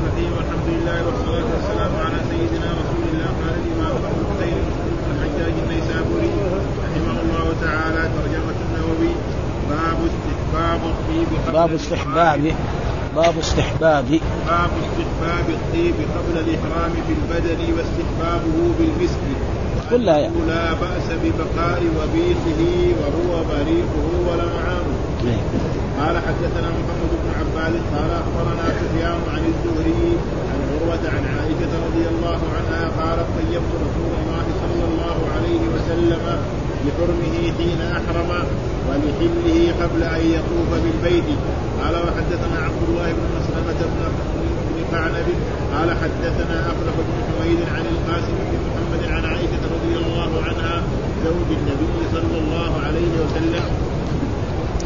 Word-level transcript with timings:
الرحيم 0.00 0.32
والحمد 0.36 0.68
لله 0.74 0.98
والصلاة 1.06 1.46
والسلام 1.54 1.92
على 2.04 2.18
سيدنا 2.30 2.68
رسول 2.80 3.02
الله 3.12 3.28
قال 3.40 3.54
الإمام 3.62 3.94
أبو 4.10 4.20
الخير 4.30 4.62
الحجاج 5.12 5.54
النيسابوري 5.64 6.30
رحمه 6.84 7.16
الله 7.24 7.46
تعالى 7.64 8.02
ترجمة 8.16 8.58
النووي 8.66 9.12
باب 9.70 9.98
استحباب 10.10 10.80
الطيب 10.92 11.28
باب 11.52 11.72
استحباب 11.74 12.54
باب 13.16 13.38
استحباب. 13.38 14.08
باب 14.46 14.70
استحباب 14.82 15.46
الطيب 15.58 15.94
قبل 16.16 16.34
الإحرام 16.44 16.92
في 17.06 17.12
البدن 17.18 17.60
واستحبابه 17.76 18.56
بالمسك. 18.78 19.24
كلها 19.90 20.18
يعني. 20.18 20.34
لا 20.48 20.72
بأس 20.72 21.08
ببقاء 21.22 21.82
وبيته 21.98 22.94
وهو 23.00 23.44
بريقه 23.44 24.06
ولمعانه. 24.28 24.96
قال 26.00 26.16
حدثنا 26.26 26.68
محمد 26.80 27.12
بن 27.22 27.28
عباد 27.40 27.74
قال 27.94 28.10
أخبرنا 28.22 28.66
سفيان 28.80 29.20
عن 29.34 29.42
الزهري 29.52 30.06
عن 30.50 30.58
عروة 30.70 31.04
عن 31.14 31.24
عائشة 31.34 31.72
رضي 31.86 32.04
الله 32.12 32.40
عنها 32.56 32.82
قالت 33.00 33.28
طيبت 33.36 33.72
رسول 33.86 34.12
الله 34.20 34.46
صلى 34.62 34.84
الله 34.90 35.18
عليه 35.34 35.62
وسلم 35.74 36.22
بحرمه 36.84 37.34
حين 37.58 37.80
أحرم 37.98 38.30
ولحله 38.88 39.74
قبل 39.82 40.02
أن 40.02 40.22
يطوف 40.36 40.70
بالبيت. 40.82 41.28
قال 41.80 41.94
وحدثنا 42.04 42.58
عبد 42.66 42.82
الله 42.88 43.08
بن 43.18 43.26
مسلمة 43.38 43.80
بن 43.92 44.96
قعنب 44.96 45.28
قال 45.74 45.88
حدثنا 46.02 46.56
أخلف 46.72 46.96
بن 47.08 47.16
حميد 47.28 47.60
عن 47.74 47.84
القاسم 47.94 48.34
بن 48.48 48.56
محمد 48.66 49.02
عن 49.14 49.24
عائشة 49.30 49.62
رضي 49.76 49.94
الله 50.04 50.30
عنها 50.46 50.82
زوج 51.24 51.48
النبي 51.60 51.94
صلى 52.12 52.38
الله 52.42 52.72
عليه 52.86 53.12
وسلم. 53.22 53.64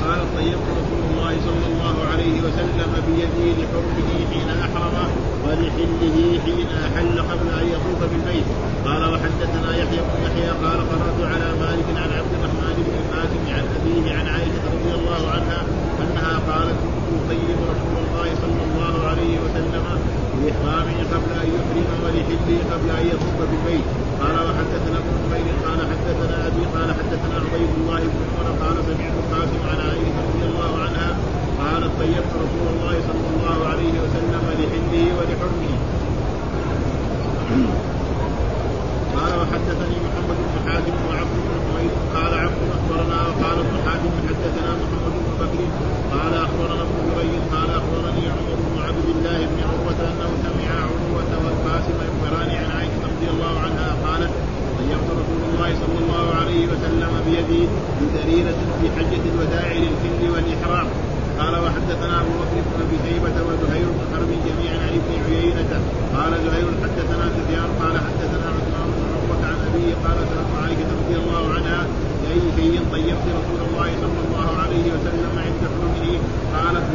قال 0.04 0.20
طيبت 0.36 0.66
رسول 0.80 1.02
الله 1.10 1.32
صلى 1.48 1.66
الله 1.72 1.96
عليه 2.12 2.36
وسلم 2.46 2.90
بيده 3.06 3.44
لحرمه 3.58 4.10
حين 4.30 4.48
أحرم 4.66 5.10
ولحله 5.44 6.16
حين 6.44 6.68
أحل 6.86 7.16
قبل 7.30 7.48
أن 7.60 7.66
يطوف 7.74 8.00
بالبيت. 8.10 8.48
قال 8.86 9.02
وحدثنا 9.12 9.70
يحيى 9.80 10.00
بن 10.08 10.16
يحيى 10.27 10.50
قال 10.64 10.78
قرات 10.91 11.19
على 11.33 11.48
مالك 11.62 11.88
عن 12.02 12.11
عبد 12.19 12.33
الرحمن 12.38 12.77
بن 12.86 12.94
القاسم 13.00 13.42
عن 13.56 13.64
ابيه 13.77 14.05
عن 14.19 14.27
عائشه 14.34 14.64
رضي 14.77 14.92
الله 14.98 15.22
عنها 15.34 15.61
انها 16.02 16.34
قالت 16.50 16.78
كنت 16.84 17.24
اطيب 17.27 17.58
رسول 17.72 17.96
الله 18.05 18.28
صلى 18.42 18.62
الله 18.68 18.94
عليه 19.08 19.34
وسلم 19.44 19.84
باحرامه 20.45 20.98
قبل 21.12 21.31
أن 21.42 21.48
يحرم 21.56 21.89
ولحله 22.05 22.59
قبل 22.73 22.89
أن 23.00 23.05
يطوف 23.12 23.37
بالبيت. 23.50 23.87
قال 24.23 24.37
وحدثنا 24.47 24.97
ابن 25.03 25.12
نمير 25.25 25.55
قال 25.67 25.81
حدثنا 25.91 26.36
أبي 26.48 26.62
قال 26.75 26.89
حدثنا 26.98 27.34
عبيد 27.45 27.70
الله 27.81 28.01
بن 28.12 28.20
عمر 28.31 28.47
قال 28.62 28.77
سمعت 28.89 29.14
القاسم 29.23 29.61
عن 29.70 29.78
عائشة 29.86 30.19
رضي 30.28 30.45
الله 30.51 30.73
عنها 30.84 31.09
قالت 31.62 31.92
طيبت 32.01 32.33
رسول 32.45 32.67
الله 32.75 32.95
صلى 33.09 33.27
الله 33.34 33.59
عليه 33.70 33.95
وسلم 34.03 34.42
لحله 34.61 35.06
ولحرمه. 35.19 35.75
قال 39.17 39.33
وحدثني 39.41 39.97
محمد 40.06 40.39
بن 40.48 40.56
حاتم 40.67 40.97
وعبد 41.08 41.36
بن 41.45 41.53
حميد 41.64 41.92
قال 42.17 42.33
عبد 42.45 42.61
أخبرنا 42.77 43.19
وقال 43.29 43.56
ابن 43.64 43.77
حاتم 43.86 44.12
حدثنا 44.29 44.70
محمد 44.83 45.14
بن 45.25 45.33
بكر 45.41 45.61
قال 46.14 46.33
أخبرنا 46.47 46.83
ابن 46.89 46.98
جريج 47.08 47.33
قال 47.55 47.69
أخبرني 47.81 48.25
عمر 48.34 48.53
عبد 49.05 49.16
الله 49.16 49.38
بن 49.52 49.60
عروة 49.69 50.00
أنه 50.10 50.30
سمع 50.44 50.69
عروة 50.84 51.30
والقاسم 51.44 51.97
يخبران 52.06 52.50
عن 52.60 52.69
عائشة 52.77 53.02
رضي 53.12 53.28
الله 53.34 53.55
عنها 53.64 53.88
قالت 54.06 54.33
طيبت 54.78 55.08
رسول 55.20 55.41
الله 55.48 55.70
صلى 55.83 55.98
الله 56.02 56.27
عليه 56.41 56.62
وسلم 56.72 57.12
بيدي 57.27 57.62
بدريرة 58.00 58.61
في 58.78 58.86
حجة 58.96 59.24
الوداع 59.33 59.69
للحل 59.83 60.22
والإحرام. 60.34 60.86
قال 61.41 61.55
وحدثنا 61.64 62.14
أبو 62.20 62.33
بكر 62.41 62.58
بن 62.69 62.78
أبي 62.84 62.96
شيبة 63.06 63.36
وزهير 63.48 63.88
بن 63.96 64.05
حرب 64.12 64.30
جميعا 64.48 64.77
عن 64.84 64.92
ابن 65.00 65.12
عيينة. 65.27 65.72
قال 66.16 66.33
زهير 66.46 66.68
حدثنا 66.83 67.24
سفيان 67.36 67.70
قال 67.80 67.94
حدثنا 68.06 68.46
عثمان 68.56 68.89
بن 68.96 69.02
عقبه 69.14 69.41
عن 69.50 69.58
أبيه 69.68 69.92
قال 70.05 70.18
سالت 70.30 70.50
عائشة 70.62 70.91
رضي 71.00 71.16
الله 71.22 71.44
عنها 71.56 71.80
باي 72.22 72.40
شيء 72.56 72.74
طيبت 72.92 73.27
رسول 73.39 73.61
الله 73.68 73.89
صلى 74.02 74.20
الله 74.27 74.48
عليه 74.62 74.86
وسلم 74.95 75.33
عند 75.46 75.62
حلمه 75.73 76.18
قالت 76.56 76.86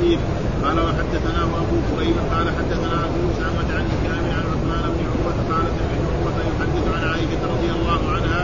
الطيب 0.00 0.20
قال 0.64 0.78
وحدثنا 0.86 1.40
أبو 1.44 1.76
كريم 1.90 2.16
قال 2.32 2.46
حدثنا 2.58 2.96
أبو 3.06 3.20
أسامة 3.32 3.68
عن 3.76 3.84
هشام 3.92 4.24
عن 4.36 4.44
عثمان 4.52 4.84
بن 4.96 5.04
عقبه 5.10 5.38
قال 5.52 5.66
سمعت 5.76 6.04
عقبه 6.12 6.36
يحدث 6.50 6.84
عن 6.94 7.02
عائشة 7.10 7.42
رضي 7.54 7.70
الله 7.76 8.00
عنها 8.14 8.42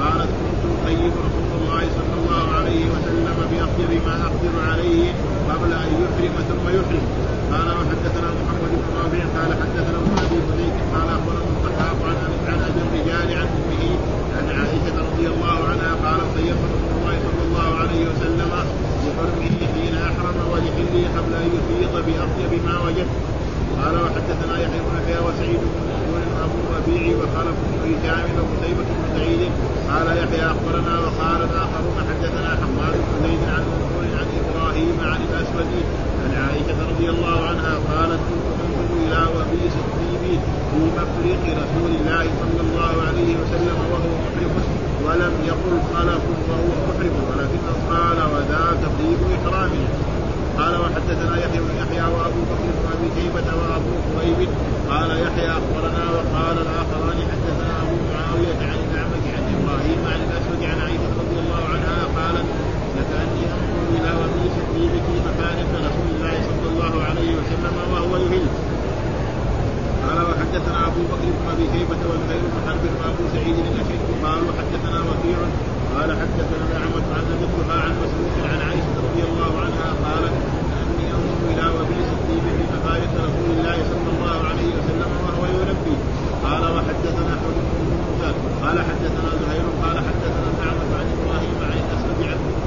قالت 0.00 0.30
كنت 0.40 0.62
أطيب 0.74 1.12
رسول 1.26 1.50
الله 1.60 1.82
صلى 1.98 2.14
الله 2.20 2.44
عليه 2.58 2.84
وسلم 2.92 3.36
باطيب 3.50 4.02
ما 4.06 4.14
أقدر 4.28 4.54
عليه 4.70 5.04
قبل 5.50 5.70
أن 5.82 5.88
يحرم 6.02 6.34
ثم 6.48 6.64
يحرم. 6.78 7.04
قال 7.52 7.68
وحدثنا 7.78 8.28
محمد 8.38 8.72
بن 8.80 8.88
رافع 8.98 9.22
قال 9.36 9.50
حدثنا 9.62 9.98
ابن 10.02 10.12
أبي 10.24 10.38
فديك 10.48 10.76
قال 10.94 11.08
أخبرنا 11.16 11.50
الضحاك 11.54 12.00
عن 12.08 12.32
عن 12.50 12.58
أبي 12.68 12.80
الرجال 12.86 13.28
عن 13.40 13.48
أمه 13.58 13.84
عن 14.36 14.44
عائشة 14.58 14.96
رضي 15.10 15.26
الله 15.34 15.58
عنها 15.70 15.90
قالت 16.04 16.28
طيب 16.36 16.56
رسول 16.66 16.90
الله 16.98 17.16
صلى 17.26 17.42
الله 17.48 17.68
عليه 17.80 18.02
وسلم 18.10 18.50
بحرمه 19.06 19.54
حين 19.74 19.94
أحرم 20.08 20.38
ولحله 20.52 20.94
قبل 21.16 21.32
أن 21.42 21.48
يفيض 21.56 21.94
بأطيب 22.06 22.52
ما 22.66 22.76
وجد. 22.86 23.08
قال 23.80 23.94
وحدثنا 24.04 24.54
يحيى 24.64 24.80
بن 24.86 24.92
يحيى 24.98 25.18
وسعيد 25.26 25.60
بن 25.72 25.80
مسعود 25.88 26.24
وابو 26.34 26.60
ربيع 26.76 27.16
وخلف 27.20 27.56
بن 27.66 27.74
هشام 27.86 28.26
وقتيبة 28.38 28.86
بن 28.98 29.04
سعيد. 29.14 29.42
قال 29.90 30.06
يحيى 30.22 30.44
أخبرنا 30.52 30.94
وقال 31.04 31.40
الاخرون 31.50 31.98
حدثنا 32.08 32.50
حماد 32.60 32.94
بن 33.06 33.14
زيد 33.24 33.42
عن 33.54 33.62
منصور 33.70 34.04
عن 34.18 34.28
إبراهيم 34.40 34.96
عن 35.10 35.20
الأسود 35.28 35.70
عن 36.22 36.30
عائشة 36.42 36.78
رضي 36.90 37.08
الله 37.10 37.38
عنها 37.50 37.72
قالت 37.90 38.20
كنت 38.28 38.46
انظر 38.64 38.88
إلى 39.04 39.20
وبيس 39.34 39.74
الطيب 39.84 40.40
في 40.70 40.78
مفرق 40.98 41.42
رسول 41.62 41.90
الله 42.00 42.24
صلى 42.40 42.60
الله 42.66 42.94
عليه 43.08 43.30
وسلم 43.40 43.76
وهو 43.80 43.98
محرم 43.98 44.75
ولم 45.06 45.34
يقل 45.50 45.74
خلف 45.94 46.22
وهو 46.48 46.70
محرم 46.86 47.16
ولكن 47.28 47.60
قال 47.90 48.18
وذاك 48.32 48.82
طيب 48.98 49.20
إحرامه. 49.36 49.84
قال 50.58 50.74
وحدثنا 50.82 51.34
يحيى 51.44 51.60
بن 51.66 51.72
يحيى 51.82 52.06
وأبو 52.14 52.40
بكر 52.50 52.68
بن 52.76 52.84
أبي 52.94 53.08
شيبة 53.16 53.48
وأبو 53.58 53.92
قريب. 54.14 54.50
قال 54.90 55.10
يحيى 55.24 55.50
أخبرنا 55.60 56.04
وقال 56.14 56.56
الآخران 56.66 57.18
حدثنا 57.30 57.72
أبو 57.82 57.96
معاوية 58.12 58.60
عن 58.70 58.78
الأعمش 58.86 59.26
عن 59.36 59.44
إبراهيم 59.56 60.00
عن 60.12 60.20
الأسود 60.26 60.60
عن 60.70 60.78
عائشة 60.84 61.10
رضي 61.22 61.38
الله 61.44 61.62
عنها 61.74 61.98
قالت 62.18 62.48
لكأني 62.96 63.42
أنظر 63.56 63.82
إلى 63.96 64.10
وميس 64.20 64.56
في 64.72 64.82
مكان 65.28 65.58
رسول 65.86 66.08
الله 66.14 66.34
صلى 66.48 66.68
الله 66.72 66.94
عليه 67.08 67.30
وسلم 67.38 67.74
وهو 67.92 68.16
يهل 68.16 68.65
قال 70.06 70.18
وحدثنا 70.28 70.78
أبو 70.88 71.02
بكر 71.10 71.28
بن 71.36 71.44
أبي 71.52 71.64
شيبة 71.72 72.00
والخير 72.10 72.42
بن 72.52 72.58
حرب 72.66 72.84
وابو 72.98 73.24
سعيد 73.34 73.56
الاشد 73.72 74.02
قالوا 74.24 74.50
حدثنا 74.58 74.98
وكيع 75.08 75.38
قال 75.94 76.10
حدثنا 76.20 76.64
الاعمش 76.68 77.06
عن 77.16 77.24
أبي 77.34 77.46
عن 77.84 77.92
مسروق 78.02 78.34
عن 78.52 78.60
عائشة 78.66 78.96
رضي 79.06 79.22
الله 79.28 79.52
عنها 79.64 79.88
قالت 80.06 80.34
أني 80.80 81.06
أنظر 81.16 81.38
إلى 81.52 81.64
وبيس 81.76 82.08
الطيب 82.18 82.44
في 82.56 82.64
مفارق 82.74 83.12
رسول 83.26 83.48
الله 83.56 83.76
صلى 83.92 84.08
الله 84.14 84.36
عليه 84.50 84.70
وسلم 84.76 85.10
وهو 85.24 85.42
يلبي 85.56 85.96
قال 86.46 86.62
وحدثنا 86.76 87.32
احمد 87.36 87.56
بن 87.66 87.80
موسى. 88.02 88.30
قال 88.62 88.76
حدثنا 88.88 89.30
زهير. 89.42 89.66
قال 89.82 89.96
حدثنا 90.08 90.48
الاعمش 90.54 90.90
عن 90.98 91.06
إبراهيم 91.16 91.56
عن 91.68 91.78
الاسود 91.84 92.20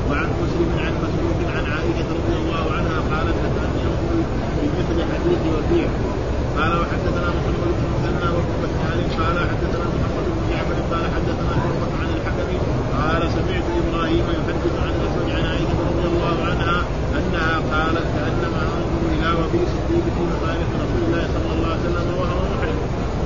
وعن 0.10 0.30
مسلم 0.42 0.70
عن 0.84 0.94
مسروق 1.04 1.40
عن 1.56 1.64
عائشة 1.74 2.10
رضي 2.20 2.36
الله 2.42 2.66
عنها 2.78 2.98
قالت 3.12 3.38
أتاني 3.48 3.82
أنظر 3.90 4.20
بمثل 4.62 4.98
حديث 5.12 5.42
وكيع 5.56 5.90
قال 6.60 6.74
وحدثنا 6.82 7.30
محمد 7.38 7.72
بن 7.80 7.88
مثنى 8.04 8.30
وابن 8.36 8.54
بشار 8.64 9.00
قال 9.20 9.38
حدثنا 9.52 9.86
محمد 9.96 10.26
بن 10.36 10.42
جعفر 10.52 10.78
قال 10.92 11.06
حدثنا 11.16 11.54
شعبة 11.64 11.92
عن 12.02 12.10
الحكم 12.16 12.50
قال 13.00 13.22
سمعت 13.36 13.68
إبراهيم 13.82 14.26
يحدث 14.38 14.74
عن 14.84 14.90
الاسود 14.96 15.28
عن 15.36 15.44
عائشة 15.52 15.80
رضي 15.90 16.06
الله 16.12 16.38
عنها 16.50 16.78
أنها 17.20 17.56
قالت 17.74 18.08
كأنما 18.16 18.62
أنظر 18.78 19.02
إلى 19.16 19.30
وبيس 19.40 19.72
الطيب 19.80 20.06
في 20.16 20.24
مخالف 20.32 20.70
رسول 20.84 21.02
الله 21.08 21.24
صلى 21.36 21.52
الله 21.56 21.70
عليه 21.74 21.86
وسلم 21.86 22.08
وهو 22.20 22.40
محرم. 22.54 22.80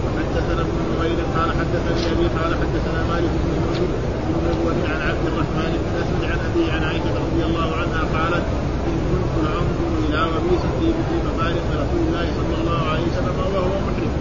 وحدثنا 0.05 0.61
ابن 0.61 0.77
نمير 0.91 1.19
قال 1.35 1.49
حدثني 1.59 2.01
أبي 2.13 2.27
قال 2.37 2.51
حدثنا 2.61 2.99
مالك 3.11 3.33
بن 3.43 3.51
يوسف 3.61 4.12
بن 4.27 4.35
نبوة 4.49 4.77
عن 4.91 4.99
عبد 5.09 5.25
الرحمن 5.31 5.71
بن 5.83 5.91
اسود 6.01 6.23
عن 6.31 6.39
ابي 6.49 6.63
عن 6.73 6.81
عائشه 6.89 7.13
رضي 7.25 7.41
الله 7.49 7.69
عنها 7.81 8.01
قالت 8.15 8.45
ان 8.89 8.95
كنت 9.09 9.33
لانظر 9.43 9.79
إلى 10.05 10.19
وبيس 10.33 10.63
الطيب 10.69 10.95
في 11.09 11.15
مخالف 11.27 11.65
رسول 11.83 12.01
الله 12.07 12.25
صلى 12.39 12.55
الله 12.61 12.81
عليه 12.91 13.05
وسلم 13.11 13.35
وهو 13.39 13.65
محرم 13.85 14.11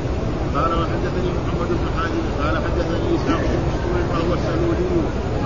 قال 0.56 0.70
وحدثني 0.80 1.28
محمد 1.38 1.68
بن 1.80 1.86
حاتم 1.96 2.24
قال 2.42 2.54
حدثني 2.64 3.08
اسحاق 3.16 3.40
بن 3.52 3.60
مسعود 3.68 4.04
وهو 4.12 4.30
السلولي 4.38 4.90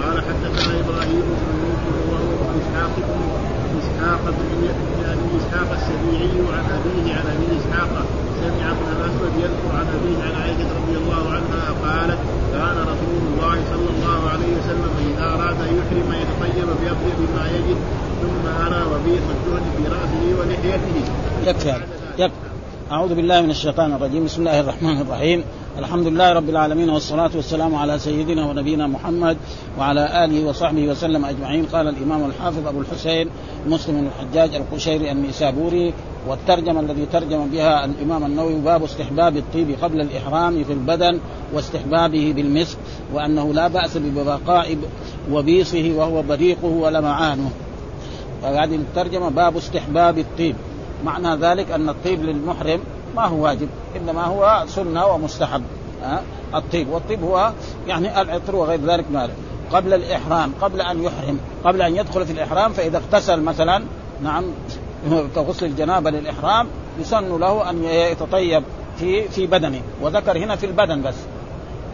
قال 0.02 0.16
حدثنا 0.28 0.70
إبراهيم 0.82 1.24
بن 1.28 1.54
يوسف 1.64 1.96
وهو 2.10 2.30
ابن 2.36 2.54
اسحاق 2.62 2.92
بن 3.08 3.78
اسحاق 3.82 4.22
بن 4.38 4.62
ابي 5.12 5.30
اسحاق 5.40 5.68
السبيعي 5.78 6.36
عن 6.56 6.64
ابيه 6.76 7.06
عن 7.18 7.26
ابي 7.34 7.46
اسحاق 7.60 7.92
سمع 8.40 8.66
ابن 8.76 8.86
الاسود 8.96 9.32
يذكر 9.44 9.70
عن 9.80 9.86
أبيه 9.96 10.18
عن 10.26 10.34
عائشة 10.42 10.68
رضي 10.80 10.96
الله 11.02 11.22
عنها 11.36 11.62
قالت 11.86 12.18
كان 12.52 12.76
رسول 12.92 13.22
الله 13.28 13.56
صلى 13.72 13.88
الله 13.94 14.20
عليه 14.30 14.50
وسلم 14.58 14.92
إذا 15.08 15.24
أراد 15.24 15.56
أن 15.68 15.72
يحرم 15.78 16.08
يتطيب 16.22 16.66
باطيب 16.66 17.18
ما 17.36 17.44
يجد 17.56 17.78
ثم 18.22 18.44
أرى 18.66 18.82
وبيص 18.92 19.26
الدهن 19.36 19.64
في 19.76 19.82
رأسه 19.94 20.24
ولحيته. 20.40 20.96
يكفي 21.46 21.84
يكفي. 22.18 22.34
أعوذ 22.92 23.14
بالله 23.14 23.40
من 23.40 23.50
الشيطان 23.50 23.92
الرجيم. 23.92 24.24
بسم 24.24 24.40
الله 24.40 24.60
الرحمن 24.60 25.00
الرحيم. 25.00 25.44
الحمد 25.78 26.06
لله 26.06 26.32
رب 26.32 26.48
العالمين 26.48 26.90
والصلاة 26.90 27.30
والسلام 27.34 27.74
على 27.74 27.98
سيدنا 27.98 28.46
ونبينا 28.46 28.86
محمد 28.86 29.36
وعلى 29.78 30.24
آله 30.24 30.48
وصحبه 30.48 30.88
وسلم 30.88 31.24
أجمعين. 31.24 31.66
قال 31.72 31.88
الإمام 31.88 32.24
الحافظ 32.24 32.66
أبو 32.66 32.80
الحسين 32.80 33.28
مسلم 33.66 34.08
الحجاج 34.08 34.54
القشيري 34.54 35.12
النيسابوري 35.12 35.94
والترجمة 36.26 36.80
الذي 36.80 37.06
ترجم 37.06 37.46
بها 37.48 37.84
الإمام 37.84 38.24
النووي 38.24 38.54
باب 38.54 38.84
استحباب 38.84 39.36
الطيب 39.36 39.76
قبل 39.82 40.00
الإحرام 40.00 40.64
في 40.64 40.72
البدن 40.72 41.20
واستحبابه 41.52 42.32
بالمسك 42.36 42.78
وأنه 43.12 43.54
لا 43.54 43.68
بأس 43.68 43.96
ببقاء 43.96 44.76
وبيصه 45.30 45.92
وهو 45.96 46.22
بريقه 46.22 46.66
ولمعانه 46.66 47.50
فهذه 48.42 48.74
الترجمة 48.74 49.28
باب 49.28 49.56
استحباب 49.56 50.18
الطيب. 50.18 50.56
معنى 51.04 51.36
ذلك 51.36 51.70
أن 51.70 51.88
الطيب 51.88 52.22
للمحرم 52.22 52.80
ما 53.16 53.26
هو 53.26 53.44
واجب 53.44 53.68
إنما 53.96 54.24
هو 54.24 54.64
سنة 54.68 55.06
ومستحب 55.06 55.62
ها؟ 56.02 56.22
الطيب 56.54 56.88
والطيب 56.88 57.22
هو 57.22 57.52
يعني 57.88 58.20
العطر 58.20 58.56
وغير 58.56 58.80
ذلك 58.80 59.04
ماله 59.12 59.32
قبل 59.72 59.94
الإحرام 59.94 60.52
قبل 60.60 60.80
أن 60.80 61.02
يحرم 61.02 61.38
قبل 61.64 61.82
أن 61.82 61.96
يدخل 61.96 62.26
في 62.26 62.32
الإحرام 62.32 62.72
فإذا 62.72 62.98
اغتسل 62.98 63.40
مثلا 63.40 63.82
نعم 64.22 64.44
كغسل 65.34 65.66
الجنابة 65.66 66.10
للإحرام 66.10 66.66
يسن 67.00 67.38
له 67.38 67.70
أن 67.70 67.84
يتطيب 67.84 68.62
في 68.98 69.28
في 69.28 69.46
بدنه. 69.46 69.82
وذكر 70.02 70.38
هنا 70.38 70.56
في 70.56 70.66
البدن 70.66 71.02
بس. 71.02 71.14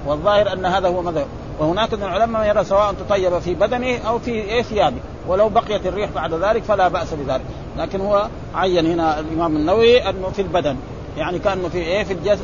والظاهر 0.06 0.52
أن 0.52 0.66
هذا 0.66 0.88
هو 0.88 1.02
مذهب. 1.02 1.26
وهناك 1.58 1.94
من 1.94 2.02
العلماء 2.02 2.48
يرى 2.48 2.64
سواء 2.64 2.92
تطيب 2.92 3.38
في 3.38 3.54
بدنه 3.54 3.98
أو 3.98 4.18
في 4.18 4.30
إيه 4.30 4.62
ثيابه. 4.62 4.96
ولو 5.28 5.48
بقيت 5.48 5.86
الريح 5.86 6.10
بعد 6.10 6.34
ذلك 6.34 6.62
فلا 6.62 6.88
بأس 6.88 7.14
بذلك. 7.14 7.44
لكن 7.78 8.00
هو 8.00 8.28
عين 8.54 8.86
هنا 8.86 9.20
الإمام 9.20 9.56
النووي 9.56 10.08
أنه 10.08 10.28
في 10.28 10.42
البدن. 10.42 10.76
يعني 11.16 11.38
كأنه 11.38 11.68
في 11.68 11.78
إيه 11.78 12.04
في 12.04 12.12
الجس 12.12 12.38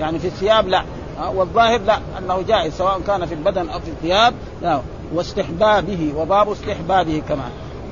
يعني 0.00 0.18
في 0.18 0.26
الثياب 0.26 0.68
لا. 0.68 0.82
والظاهر 1.34 1.80
لا. 1.80 1.98
أنه 2.18 2.42
جائز 2.48 2.74
سواء 2.74 3.00
كان 3.06 3.26
في 3.26 3.34
البدن 3.34 3.68
أو 3.68 3.80
في 3.80 3.88
الثياب. 3.88 4.34
لا. 4.62 4.80
واستحبابه 5.14 6.12
وباب 6.16 6.50
استحبابه 6.50 7.22
كمان. 7.28 7.50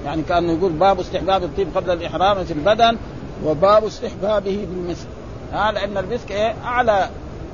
يعني 0.09 0.23
كانه 0.23 0.53
يقول 0.53 0.73
باب 0.73 1.01
استحباب 1.01 1.45
الطيب 1.45 1.69
قبل 1.77 1.91
الإحرام 1.91 2.45
في 2.45 2.53
البدن 2.53 2.97
وباب 3.45 3.85
استحبابه 3.85 4.67
بالمسك 4.71 5.07
ها 5.53 5.73
لأن 5.73 5.97
المسك 5.97 6.31
إيه؟ 6.31 6.55
أعلى. 6.65 7.09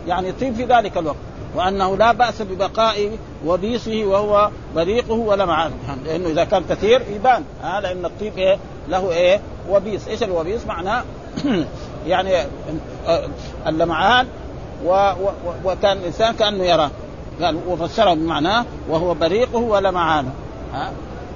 يعني 0.06 0.32
طيب 0.32 0.54
في 0.54 0.64
ذلك 0.64 0.96
الوقت. 0.96 1.16
وأنه 1.54 1.96
لا 1.96 2.12
بأس 2.12 2.42
ببقاء 2.42 3.18
وبيصه 3.46 4.04
وهو 4.04 4.50
بريقه 4.74 5.12
ولمعان 5.12 5.72
لأنه 6.04 6.28
إذا 6.28 6.44
كان 6.44 6.64
كثير 6.70 7.02
يبان. 7.14 7.44
ها 7.62 7.80
لأن 7.80 8.04
الطيب 8.04 8.38
إيه؟ 8.38 8.58
له 8.88 9.10
إيه؟ 9.10 9.40
وبيص. 9.70 10.08
إيش 10.08 10.22
الوبيص؟ 10.22 10.66
معناه 10.66 11.04
يعني 12.06 12.30
اللمعان 13.66 14.26
و 14.84 14.90
و 14.90 15.30
وكان 15.64 15.96
الإنسان 15.96 16.34
كأنه 16.34 16.64
يراه. 16.64 16.90
قال 17.42 17.58
وفسره 17.68 18.14
بمعناه 18.14 18.64
وهو 18.88 19.14
بريقه 19.14 19.58
ولمعانه 19.58 20.30
ها؟ 20.74 20.92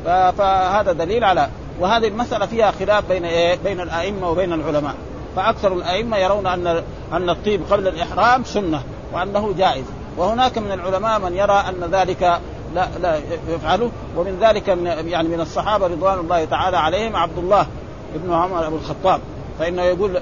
فهذا 0.08 0.92
دليل 0.92 1.24
على 1.24 1.48
وهذه 1.80 2.08
المسألة 2.08 2.46
فيها 2.46 2.70
خلاف 2.70 3.08
بين 3.08 3.24
إيه؟ 3.24 3.58
بين 3.64 3.80
الأئمة 3.80 4.30
وبين 4.30 4.52
العلماء. 4.52 4.94
فأكثر 5.36 5.72
الأئمة 5.72 6.16
يرون 6.16 6.46
ان 6.46 6.82
أن 7.12 7.30
الطيب 7.30 7.62
قبل 7.70 7.88
الإحرام 7.88 8.44
سنة 8.44 8.82
وأنه 9.12 9.54
جائز. 9.58 9.84
وهناك 10.16 10.58
من 10.58 10.72
العلماء 10.72 11.18
من 11.18 11.34
يرى 11.34 11.64
أن 11.68 11.88
ذلك 11.92 12.40
لا 12.74 12.88
لا 13.02 13.20
يفعله. 13.48 13.90
ومن 14.16 14.38
ذلك 14.40 14.70
من 14.70 14.86
يعني 14.86 15.28
من 15.28 15.40
الصحابة 15.40 15.86
رضوان 15.86 16.18
الله 16.18 16.44
تعالى 16.44 16.76
عليهم 16.76 17.16
عبد 17.16 17.38
الله 17.38 17.66
ابن 18.14 18.32
عمر 18.32 18.66
أبو 18.66 18.76
الخطاب. 18.76 19.20
فإنه 19.58 19.82
يقول 19.82 20.20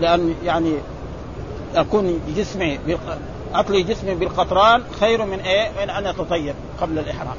لأن 0.00 0.34
يعني 0.44 0.72
أكون 1.76 2.20
جسمي 2.36 2.78
اطلي 3.54 3.82
جسمي 3.82 4.14
بالقطران 4.14 4.82
خير 5.00 5.24
من 5.24 5.40
إيه؟ 5.40 5.70
من 5.82 5.90
أن 5.90 6.06
يتطيب 6.06 6.54
قبل 6.80 6.98
الإحرام. 6.98 7.36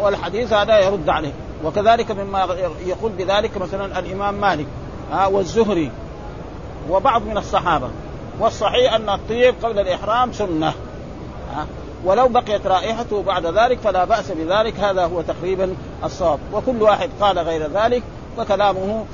والحديث 0.00 0.52
هذا 0.52 0.78
يرد 0.78 1.08
عليه. 1.08 1.32
وكذلك 1.64 2.10
مما 2.10 2.46
يقول 2.86 3.12
بذلك 3.12 3.56
مثلا 3.56 3.98
الإمام 3.98 4.34
مالك 4.34 4.66
والزهري 5.30 5.90
وبعض 6.90 7.22
من 7.22 7.36
الصحابة. 7.36 7.88
والصحيح 8.40 8.94
أن 8.94 9.08
الطيب 9.08 9.54
قبل 9.62 9.78
الإحرام 9.78 10.32
سنة 10.32 10.72
ولو 12.04 12.28
بقيت 12.28 12.66
رائحته 12.66 13.22
بعد 13.22 13.46
ذلك 13.46 13.78
فلا 13.78 14.04
بأس 14.04 14.30
بذلك 14.30 14.80
هذا 14.80 15.04
هو 15.04 15.22
تقريبا 15.22 15.74
الصواب. 16.04 16.38
وكل 16.52 16.82
واحد 16.82 17.10
قال 17.20 17.38
غير 17.38 17.70
ذلك 17.70 18.02
فكلامه 18.36 19.04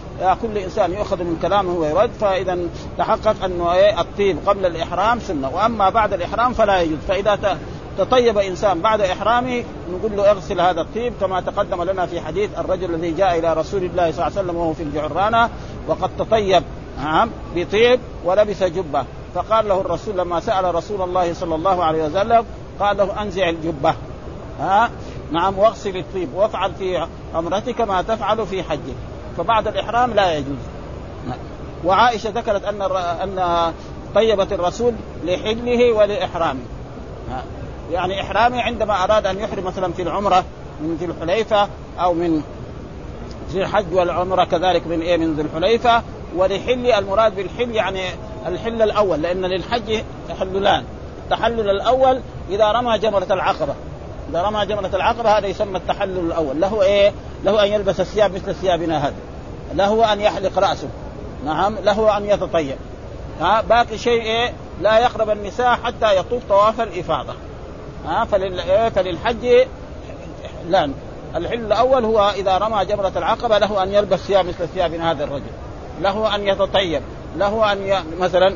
كل 0.43 0.59
إنسان 0.59 0.93
يؤخذ 0.93 1.17
من 1.17 1.39
كلامه 1.43 1.73
ويرد. 1.73 2.11
فاذا 2.21 2.59
تحقق 2.99 3.45
أنه 3.45 3.73
إيه 3.73 4.01
الطيب 4.01 4.39
قبل 4.47 4.67
الإحرام 4.67 5.21
سنة. 5.21 5.51
وأما 5.55 5.91
بعد 5.91 6.13
الإحرام 6.13 6.53
فلا 6.53 6.81
يجوز. 6.81 6.99
فإذا 7.09 7.59
تطيب 7.99 8.39
إنسان 8.39 8.81
بعد 8.81 9.01
إحرامه 9.01 9.65
نقول 9.93 10.17
له 10.17 10.31
اغسل 10.31 10.61
هذا 10.61 10.81
الطيب 10.81 11.13
كما 11.21 11.41
تقدم 11.41 11.83
لنا 11.83 12.07
في 12.07 12.21
حديث 12.21 12.59
الرجل 12.59 12.95
الذي 12.95 13.11
جاء 13.11 13.39
إلى 13.39 13.53
رسول 13.53 13.85
الله 13.85 14.11
صلى 14.11 14.27
الله 14.27 14.39
عليه 14.39 14.41
وسلم 14.41 14.57
وهو 14.57 14.73
في 14.73 14.83
الجعرانة 14.83 15.51
وقد 15.89 16.11
تطيب 16.19 16.63
نعم 16.99 17.31
بطيب 17.55 18.01
ولبس 18.25 18.63
جبة. 18.63 19.05
فقال 19.35 19.69
له 19.69 19.81
الرسول 19.81 20.19
لما 20.19 20.41
سأل 20.41 20.75
رسول 20.75 21.03
الله 21.03 21.35
صلى 21.35 21.55
الله 21.55 21.85
عليه 21.85 22.05
وسلم 22.05 22.45
قال 22.81 22.97
له 22.97 23.23
أنزع 23.23 23.49
الجبة. 23.49 23.95
ها؟ 24.61 24.91
نعم 25.33 25.59
واغسل 25.59 25.97
الطيب 25.97 26.35
وافعل 26.35 26.75
في 26.75 27.07
عمرتك 27.35 27.81
ما 27.81 28.03
تفعل 28.03 28.47
في 28.47 28.63
حجك. 28.63 28.97
فبعد 29.37 29.69
الإحرام 29.69 30.15
لا 30.15 30.37
يجوز. 30.37 30.59
وعائشة 31.85 32.31
ذكرت 32.31 32.65
أن 32.65 32.83
أن 33.23 33.73
طيبت 34.15 34.53
الرسول 34.53 34.93
لحله 35.25 35.93
ولإحرامه. 35.93 36.65
يعني 37.93 38.21
احرامه 38.23 38.63
عندما 38.63 39.05
أراد 39.05 39.27
أن 39.27 39.39
يحرم 39.39 39.65
مثلا 39.65 39.93
في 39.93 40.03
العمرة 40.03 40.45
من 40.81 40.97
ذي 41.01 41.07
الحليفة 41.07 41.69
أو 42.01 42.15
من 42.15 42.43
ذي 43.51 43.63
الحج 43.63 43.93
والعمرة 43.93 44.45
كذلك 44.45 44.87
من 44.87 45.01
إيه 45.01 45.17
من 45.17 45.35
ذي 45.35 45.43
الحليفة 45.43 46.03
ولحل 46.37 46.87
المراد 46.87 47.37
بالحل 47.37 47.71
يعني 47.71 48.01
الحل 48.47 48.83
الأول 48.83 49.23
لأن 49.23 49.45
للحج 49.45 50.03
تحللان. 50.29 50.85
التحلل 51.25 51.71
الأول 51.71 52.21
إذا 52.51 52.73
رمى 52.73 52.99
جمرة 52.99 53.27
العقبة. 53.31 53.75
إذا 54.31 54.43
رمى 54.43 54.67
جمرة 54.67 54.91
العقبة 54.95 55.39
هذا 55.39 55.47
يسمى 55.47 55.79
التحلل 55.79 56.19
الأول. 56.19 56.61
له 56.61 56.83
إيه؟ 56.83 57.13
له 57.45 57.65
أن 57.65 57.69
يلبس 57.73 58.01
الثياب 58.01 58.35
مثل 58.35 58.55
ثيابنا 58.55 59.07
هذا 59.07 59.15
له 59.75 60.13
أن 60.13 60.21
يحلق 60.21 60.59
رأسه. 60.59 60.89
نعم؟ 61.45 61.75
له 61.85 62.17
أن 62.17 62.25
يتطيب. 62.27 62.77
ها؟ 63.41 63.61
باقي 63.61 63.99
شيء 63.99 64.23
إيه؟ 64.23 64.53
لا 64.81 64.99
يقرب 64.99 65.31
النساء 65.31 65.79
حتى 65.85 66.17
يطوف 66.17 66.43
طواف 66.49 66.81
الإفاضة. 66.81 67.35
ها 68.09 68.25
فلل... 68.25 68.61
إيه؟ 68.61 68.89
فللحج 68.89 69.47
لا 70.69 70.91
الحل 71.37 71.65
الأول 71.65 72.05
هو 72.05 72.33
إذا 72.37 72.59
رمى 72.59 72.85
جمرة 72.85 73.13
العقبة 73.17 73.59
له 73.59 73.83
أن 73.83 73.95
يلبس 73.95 74.19
ثياب 74.19 74.47
مثل 74.47 74.69
ثياب 74.69 74.95
هذا 74.95 75.25
الرجل 75.25 75.51
له 76.01 76.35
أن 76.35 76.49
يتطيب 76.49 77.03
له 77.37 77.73
أن 77.73 77.87
ي... 77.87 77.99
مثلا 78.21 78.49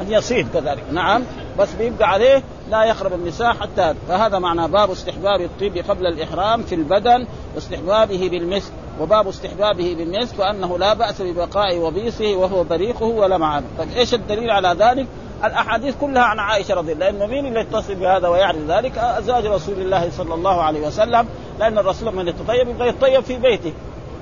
أن 0.00 0.12
يصيد 0.12 0.48
كذلك 0.54 0.84
نعم 0.92 1.22
بس 1.58 1.72
بيبقى 1.72 2.08
عليه 2.08 2.42
لا 2.70 2.84
يقرب 2.84 3.12
النساء 3.12 3.52
حتى 3.52 3.94
فهذا 4.08 4.38
معنى 4.38 4.68
باب 4.68 4.90
استحباب 4.90 5.40
الطيب 5.40 5.76
قبل 5.88 6.06
الإحرام 6.06 6.62
في 6.62 6.74
البدن 6.74 7.26
واستحبابه 7.54 8.28
بالمسك 8.28 8.72
وباب 9.00 9.28
استحبابه 9.28 9.94
بالمسك 9.98 10.38
وأنه 10.38 10.78
لا 10.78 10.94
بأس 10.94 11.22
ببقاء 11.22 11.78
وبيصه 11.78 12.36
وهو 12.36 12.64
بريقه 12.64 13.04
ولمعانه 13.04 13.66
طيب 13.78 13.88
إيش 13.96 14.14
الدليل 14.14 14.50
على 14.50 14.68
ذلك؟ 14.68 15.06
الأحاديث 15.46 15.94
كلها 16.00 16.22
عن 16.22 16.38
عائشة 16.38 16.74
رضي 16.74 16.92
الله 16.92 17.06
عنها. 17.06 17.26
مين 17.26 17.46
اللي 17.46 17.60
يتصل 17.60 17.94
بهذا 17.94 18.28
ويعرف 18.28 18.58
ذلك؟ 18.68 18.98
أزواج 18.98 19.46
رسول 19.46 19.74
الله 19.74 20.10
صلى 20.10 20.34
الله 20.34 20.62
عليه 20.62 20.86
وسلم. 20.86 21.28
لأن 21.58 21.78
الرسول 21.78 22.14
من 22.14 22.28
يتطيب 22.28 22.68
يبغى 22.68 22.88
يتطيب 22.88 23.20
في 23.20 23.38
بيته. 23.38 23.72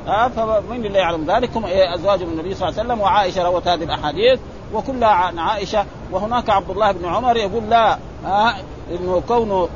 ها 0.06 0.28
فمين 0.28 0.86
اللي 0.86 0.98
يعلم 0.98 1.30
ذلك؟ 1.30 1.56
هم 1.56 1.64
أزواج 1.94 2.22
النبي 2.22 2.54
صلى 2.54 2.68
الله 2.68 2.80
عليه 2.80 2.88
وسلم. 2.88 3.00
وعائشة 3.00 3.42
روت 3.42 3.68
هذه 3.68 3.84
الأحاديث. 3.84 4.40
وكلها 4.74 5.08
عن 5.08 5.38
عائشة. 5.38 5.86
وهناك 6.12 6.50
عبد 6.50 6.70
الله 6.70 6.92
بن 6.92 7.04
عمر 7.06 7.36
يقول 7.36 7.70
لا 7.70 7.98
ها 8.24 8.56
إنه 8.90 9.22
كونه 9.28 9.68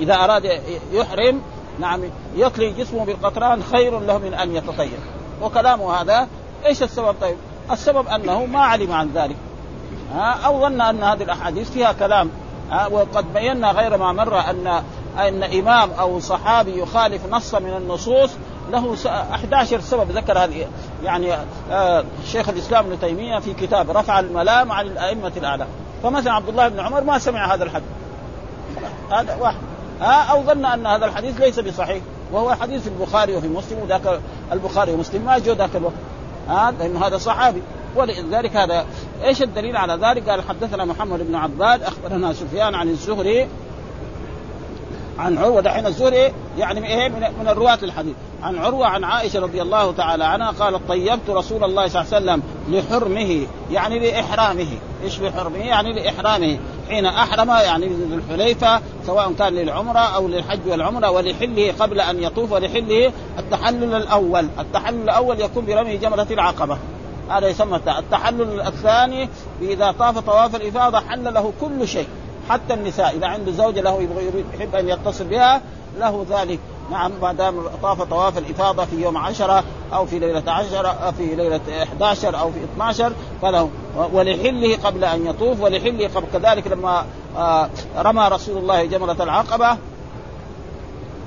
إذا 0.00 0.14
أراد 0.14 0.60
يحرم 0.92 1.42
نعم 1.78 2.00
يطلي 2.36 2.70
جسمه 2.70 3.04
بالقطران 3.04 3.62
خير 3.62 4.00
له 4.00 4.18
من 4.18 4.34
أن 4.34 4.56
يتطيب. 4.56 4.98
وكلامه 5.42 5.94
هذا 5.94 6.28
إيش 6.66 6.82
السبب؟ 6.82 7.14
طيب؟ 7.20 7.36
السبب 7.70 8.08
أنه 8.08 8.46
ما 8.46 8.60
علم 8.60 8.92
عن 8.92 9.10
ذلك. 9.14 9.36
ها 10.14 10.46
أو 10.46 10.60
ظن 10.60 10.80
أن 10.80 11.02
هذه 11.02 11.22
الأحاديث 11.22 11.70
فيها 11.70 11.92
كلام. 11.92 12.30
ها 12.70 12.86
وقد 12.86 13.32
بينا 13.34 13.70
غير 13.70 13.96
ما 13.96 14.12
مر 14.12 14.40
ان 14.40 14.82
أن 15.18 15.42
إمام 15.42 15.90
أو 15.90 16.20
صحابي 16.20 16.78
يخالف 16.78 17.22
نص 17.30 17.54
من 17.54 17.76
النصوص 17.76 18.30
له 18.70 18.96
11 19.06 19.80
سبب. 19.80 20.10
ذكر 20.10 20.38
هذه 20.38 20.66
يعني 21.04 21.34
آه 21.70 22.04
شيخ 22.26 22.48
الإسلام 22.48 22.86
ابن 22.86 23.00
تيمية 23.00 23.38
في 23.38 23.54
كتاب 23.54 23.90
رفع 23.90 24.20
الملام 24.20 24.72
عن 24.72 24.86
الأئمة 24.86 25.32
الأعلام. 25.36 25.68
فمثلا 26.02 26.32
عبد 26.32 26.48
الله 26.48 26.68
بن 26.68 26.80
عمر 26.80 27.00
ما 27.00 27.18
سمع 27.18 27.54
هذا 27.54 27.64
الحديث. 27.64 27.88
هذا 29.10 29.36
واحد. 29.40 29.56
ها 30.00 30.22
أو 30.22 30.42
ظن 30.42 30.64
أن 30.64 30.86
هذا 30.86 31.06
الحديث 31.06 31.40
ليس 31.40 31.60
بصحيح. 31.60 32.02
وهو 32.32 32.54
حديث 32.54 32.82
في 32.82 32.88
البخاري 32.88 33.36
وفي 33.36 33.48
مسلم 33.48 33.78
وذاك 33.78 34.20
البخاري 34.52 34.92
ومسلم 34.92 35.22
ما 35.24 35.38
جو 35.38 35.52
ذاك 35.52 35.76
الوقت. 35.76 35.94
ها 36.48 36.70
لأنه 36.70 37.06
هذا 37.06 37.18
صحابي. 37.18 37.62
ولذلك 37.96 38.56
هذا 38.56 38.86
إيش 39.24 39.42
الدليل 39.42 39.76
على 39.76 39.94
ذلك؟ 39.94 40.28
قال 40.28 40.42
حدثنا 40.42 40.84
محمد 40.84 41.26
بن 41.28 41.34
عباد 41.34 41.82
أخبرنا 41.82 42.32
سفيان 42.32 42.74
عن 42.74 42.88
الزهري 42.88 43.48
عن 45.18 45.38
عروة 45.38 45.60
دحين 45.60 45.86
الزهري 45.86 46.32
يعني 46.58 46.86
إيه؟ 46.86 47.08
من, 47.08 47.48
الرواة 47.48 47.78
الحديث. 47.82 48.14
عن 48.42 48.58
عروة 48.58 48.86
عن 48.86 49.04
عائشة 49.04 49.40
رضي 49.40 49.62
الله 49.62 49.92
تعالى 49.92 50.24
عنها 50.24 50.50
قالت 50.50 50.80
طيبت 50.88 51.30
رسول 51.30 51.64
الله 51.64 51.88
صلى 51.88 52.02
الله 52.02 52.14
عليه 52.14 52.24
وسلم 52.24 52.42
لحرمه 52.68 53.46
يعني 53.70 53.98
لإحرامه. 53.98 54.68
إيش 55.04 55.18
بحرمه؟ 55.18 55.58
يعني 55.58 55.92
لإحرامه. 55.92 56.58
حين 56.88 57.06
أحرم 57.06 57.48
يعني 57.48 57.86
ذو 57.86 58.14
الحليفه 58.14 58.80
سواء 59.06 59.32
كان 59.32 59.54
للعمرة 59.54 59.98
أو 59.98 60.28
للحج 60.28 60.60
والعمرة 60.66 61.10
ولحله 61.10 61.72
قبل 61.80 62.00
أن 62.00 62.22
يطوف 62.22 62.52
ولحله 62.52 63.12
التحلل 63.38 63.94
الأول، 63.94 64.46
التحلل 64.58 65.02
الأول 65.02 65.40
يكون 65.40 65.66
برمي 65.66 65.96
جمرة 65.96 66.26
العقبة. 66.30 66.78
هذا 67.30 67.48
يسمى 67.48 67.76
التحلل 67.76 68.60
الثاني 68.60 69.28
اذا 69.60 69.92
طاف 69.98 70.18
طواف 70.18 70.56
الإفاضة 70.56 71.00
حل 71.00 71.34
له 71.34 71.52
كل 71.60 71.88
شيء 71.88 72.08
حتى 72.48 72.74
النساء 72.74 73.16
إذا 73.16 73.26
عنده 73.26 73.52
زوجة 73.52 73.80
له 73.80 74.08
يحب 74.54 74.74
أن 74.74 74.88
يتصل 74.88 75.24
بها 75.24 75.62
له 75.98 76.26
ذلك. 76.30 76.58
نعم 76.90 77.12
ما 77.22 77.32
دام 77.32 77.62
طاف 77.82 78.02
طواف 78.02 78.38
الإفاضة 78.38 78.84
في 78.84 79.02
يوم 79.02 79.16
عشرة 79.16 79.64
أو 79.92 80.06
في 80.06 80.18
ليلة 80.18 80.52
عشرة 80.52 80.88
أو 80.88 81.12
في 81.12 81.34
ليلة 81.34 81.60
11 81.82 82.38
أو 82.40 82.52
في 82.52 82.64
12 82.64 83.12
فله. 83.42 83.70
ولحله 84.12 84.76
قبل 84.84 85.04
أن 85.04 85.26
يطوف 85.26 85.60
ولحله 85.60 86.08
قبل 86.14 86.26
كذلك 86.32 86.66
لما 86.66 87.04
آه، 87.36 87.70
رمى 87.96 88.28
رسول 88.28 88.56
الله 88.56 88.84
جمرة 88.84 89.16
العقبة 89.20 89.76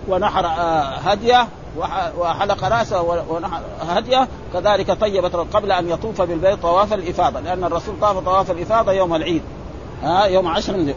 ونحر 0.07 0.45
آه، 0.45 0.81
هديه 0.81 1.47
وحلق 2.17 2.63
رأسه 2.63 3.01
ونحر 3.01 3.61
هديه. 3.81 4.27
كذلك 4.53 4.91
طيبت 4.91 5.35
قبل 5.35 5.71
أن 5.71 5.89
يطوف 5.89 6.21
بالبيت 6.21 6.61
طواف 6.61 6.93
الإفاضة 6.93 7.39
لأن 7.39 7.63
الرسول 7.63 7.95
طاف 8.01 8.17
طواف 8.17 8.51
الإفاضة 8.51 8.91
يوم 8.91 9.15
العيد. 9.15 9.41
ها 10.03 10.25
يوم 10.25 10.47
عشر 10.47 10.77
من 10.77 10.93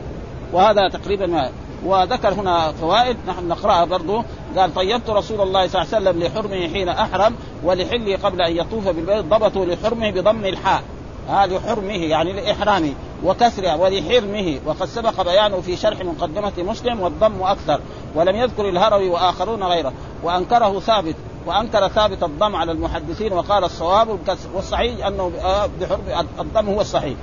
وهذا 0.52 0.88
تقريبا 0.88 1.26
ما. 1.26 1.50
وذكر 1.84 2.34
هنا 2.34 2.72
فوائد 2.72 3.16
نحن 3.28 3.48
نقرأها 3.48 3.84
برضو. 3.84 4.22
قال 4.56 4.74
طيبت 4.74 5.10
رسول 5.10 5.40
الله 5.40 5.68
صلى 5.68 5.82
الله 5.82 5.94
عليه 5.94 6.10
وسلم 6.10 6.22
لحرمه 6.22 6.68
حين 6.72 6.88
أحرم 6.88 7.34
ولحله 7.64 8.16
قبل 8.16 8.42
أن 8.42 8.56
يطوف 8.56 8.88
بالبيت 8.88 9.24
ضبطوا 9.24 9.64
لحرمه 9.64 10.10
بضم 10.10 10.44
الحاء. 10.44 10.82
ها 11.28 11.46
لحرمه 11.46 11.92
يعني 11.92 12.32
لإحرامه. 12.32 12.92
وكسرها 13.24 13.74
ولحرمه. 13.74 14.60
وقد 14.66 14.86
سبق 14.86 15.22
بيانه 15.22 15.60
في 15.60 15.76
شرح 15.76 16.00
مقدمة 16.00 16.52
مسلم 16.58 17.00
والضم 17.00 17.42
أكثر 17.42 17.80
ولم 18.14 18.36
يذكر 18.36 18.68
الهروي 18.68 19.08
وآخرون 19.08 19.62
غيره. 19.62 19.92
وأنكره 20.22 20.80
ثابت 20.80 21.16
وأنكر 21.46 21.88
ثابت 21.88 22.22
الضم 22.22 22.56
على 22.56 22.72
المحدثين 22.72 23.32
وقال 23.32 23.64
الصواب 23.64 24.18
والصحيح 24.54 25.06
أنه 25.06 25.32
آه، 25.42 25.68
بحرم 25.80 26.26
الضم 26.40 26.68
هو 26.68 26.80
الصحيح. 26.80 27.16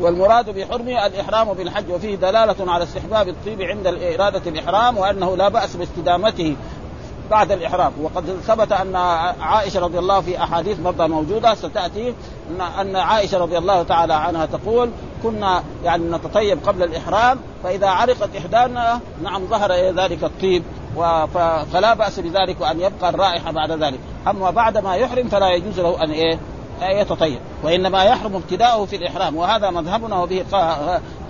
والمراد 0.00 0.50
بحرمه 0.50 1.06
الإحرام 1.06 1.52
بالحج 1.52 1.90
وفيه 1.90 2.14
دلالة 2.16 2.72
على 2.72 2.84
استحباب 2.84 3.28
الطيب 3.28 3.62
عند 3.62 3.86
إرادة 3.86 4.42
الإحرام 4.46 4.98
وأنه 4.98 5.36
لا 5.36 5.48
بأس 5.48 5.76
باستدامته. 5.76 6.56
بعد 7.30 7.52
الإحرام. 7.52 7.92
وقد 8.02 8.24
ثبت 8.46 8.72
أن 8.72 8.96
عائشة 9.40 9.80
رضي 9.80 9.98
الله 9.98 10.20
في 10.20 10.42
أحاديث 10.42 10.78
برضه 10.78 11.06
موجودة. 11.06 11.54
ستأتي 11.54 12.14
أن 12.80 12.96
عائشة 12.96 13.38
رضي 13.38 13.58
الله 13.58 13.82
تعالى 13.82 14.14
عنها 14.14 14.46
تقول 14.46 14.90
كنا 15.22 15.62
يعني 15.84 16.04
نتطيب 16.10 16.58
قبل 16.66 16.82
الإحرام 16.82 17.38
فإذا 17.64 17.88
عرقت 17.88 18.36
إحدانا 18.36 19.00
نعم 19.22 19.46
ظهر 19.46 19.72
ذلك 19.72 20.24
الطيب 20.24 20.62
فلا 21.72 21.94
بأس 21.94 22.20
بذلك 22.20 22.60
وأن 22.60 22.80
يبقى 22.80 23.10
الرائحة 23.10 23.52
بعد 23.52 23.72
ذلك. 23.72 23.98
أما 24.28 24.50
بعد 24.50 24.78
ما 24.78 24.94
يحرم 24.94 25.28
فلا 25.28 25.54
يجوز 25.54 25.80
له 25.80 26.04
أن 26.04 26.10
إيه؟ 26.10 26.38
يتطيب 26.82 27.38
وإنما 27.62 28.04
يحرم 28.04 28.34
ابتداؤه 28.34 28.86
في 28.86 28.96
الإحرام 28.96 29.36
وهذا 29.36 29.70
مذهبنا 29.70 30.22
وبه 30.22 30.44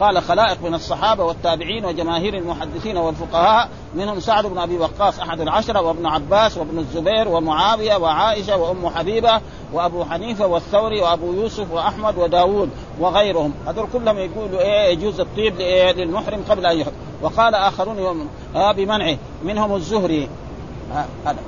قال 0.01 0.23
خلائق 0.23 0.63
من 0.63 0.75
الصحابة 0.75 1.25
والتابعين 1.25 1.85
وجماهير 1.85 2.35
المحدثين 2.35 2.97
والفقهاء 2.97 3.69
منهم 3.95 4.21
سعد 4.21 4.47
بن 4.47 4.59
أبي 4.59 4.79
وقاص 4.79 5.21
أحد 5.21 5.41
العشره 5.41 5.81
وابن 5.81 6.07
عباس 6.07 6.59
وابن 6.59 6.79
الزبير 6.79 7.29
ومعاوية 7.29 7.97
وعائشة 7.97 8.57
وأم 8.57 8.89
حبيبة 8.89 9.41
وأبو 9.73 10.05
حنيفة 10.05 10.47
والثوري 10.47 11.01
وأبو 11.01 11.33
يوسف 11.33 11.73
وأحمد 11.73 12.19
وداوود 12.19 12.71
وغيرهم. 13.01 13.55
هذول 13.67 13.87
كلهم 13.93 14.19
يقولوا 14.19 14.61
إيه 14.61 14.93
يجوز 14.93 15.21
الطيب 15.21 15.61
للمحرم 15.97 16.45
قبل 16.51 16.67
أن 16.67 16.79
يحرم. 16.79 16.95
وقال 17.23 17.55
آخرون 17.55 18.29
بمنعه. 18.55 19.17
منهم 19.45 19.75
الزهري. 19.75 20.29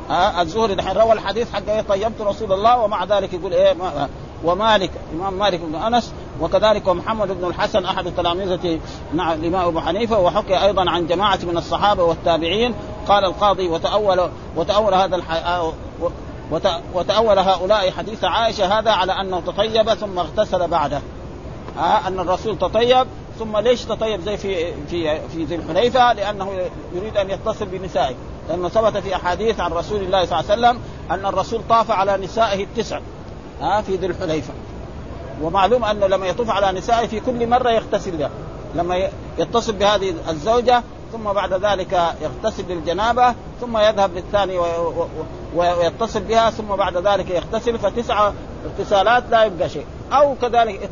ها 0.09 0.43
الزهري 0.43 0.75
دحين 0.75 0.97
روى 0.97 1.13
الحديث 1.13 1.53
حق 1.53 1.69
إيه؟ 1.69 1.81
طيبت 1.81 2.21
رسول 2.21 2.53
الله 2.53 2.79
ومع 2.79 3.05
ذلك 3.05 3.33
يقول 3.33 3.53
إيه؟ 3.53 3.73
ما 3.73 4.09
ومالك 4.45 4.91
إمام 5.15 5.35
مالك 5.35 5.61
بن 5.61 5.75
أنس 5.75 6.13
وكذلك 6.41 6.89
ومحمد 6.89 7.29
بن 7.29 7.45
الحسن 7.45 7.85
أحد 7.85 8.13
تلامذه 8.17 8.81
نعم 9.15 9.33
الإمام 9.33 9.69
أبو 9.69 9.81
حنيفة 9.81 10.19
وحكي 10.19 10.63
أيضا 10.65 10.91
عن 10.91 11.07
جماعة 11.07 11.39
من 11.43 11.57
الصحابة 11.57 12.05
والتابعين. 12.05 12.75
قال 13.09 13.25
القاضي 13.25 13.69
وتاول 13.69 14.31
وتأول 14.57 14.95
هذا 14.95 15.17
الح... 15.17 15.63
وتأول 16.95 17.39
هؤلاء 17.39 17.91
حديث 17.91 18.25
عائشة 18.25 18.79
هذا 18.79 18.91
على 18.91 19.13
أنه 19.13 19.41
تطيب 19.41 19.95
ثم 19.95 20.19
اغتسل 20.19 20.69
بعده. 20.69 21.01
ها 21.77 22.09
أن 22.09 22.21
الرسول 22.21 22.59
تطيب 22.59 23.07
ثم 23.39 23.57
ليش 23.57 23.85
تطيب 23.85 24.21
زي 24.21 24.37
في 24.37 24.73
في 24.87 25.29
في 25.29 25.45
ذي 25.45 25.55
الحليفة 25.55 26.13
لأنه 26.13 26.53
يريد 26.95 27.17
أن 27.17 27.31
يتصل 27.31 27.67
بنسائه. 27.67 28.15
لأنه 28.51 28.69
ثبت 28.69 28.97
في 28.97 29.17
أحاديث 29.17 29.61
عن 29.61 29.73
رسول 29.73 30.01
الله 30.01 30.25
صلى 30.25 30.41
الله 30.41 30.51
عليه 30.51 30.61
وسلم 30.61 30.81
أن 31.11 31.27
الرسول 31.27 31.61
طاف 31.69 31.91
على 31.91 32.17
نسائه 32.17 32.65
التسع 32.65 33.01
ها 33.61 33.83
في 33.83 33.97
ذي 33.97 34.07
الحليفة. 34.07 34.53
ومعلوم 35.43 35.85
أنه 35.85 36.07
لما 36.07 36.27
يطوف 36.27 36.51
على 36.51 36.79
نسائه 36.79 37.07
في 37.07 37.21
كل 37.21 37.47
مرة 37.47 37.71
يغتسل 37.71 38.11
بها. 38.17 38.31
لما 38.75 39.09
يتصل 39.39 39.73
بهذه 39.73 40.15
الزوجة 40.29 40.83
ثم 41.13 41.33
بعد 41.33 41.53
ذلك 41.53 42.15
يغتسل 42.23 42.65
للجنابة 42.69 43.35
ثم 43.61 43.79
يذهب 43.79 44.15
للثاني 44.15 44.59
ويتصل 45.55 46.21
بها 46.21 46.51
ثم 46.51 46.77
بعد 46.77 46.97
ذلك 46.97 47.31
يغتسل 47.31 47.79
فتسع 47.79 48.33
اغتسالات 48.67 49.25
لا 49.31 49.45
يبقى 49.45 49.69
شيء. 49.69 49.87
أو 50.13 50.35
كذلك 50.43 50.91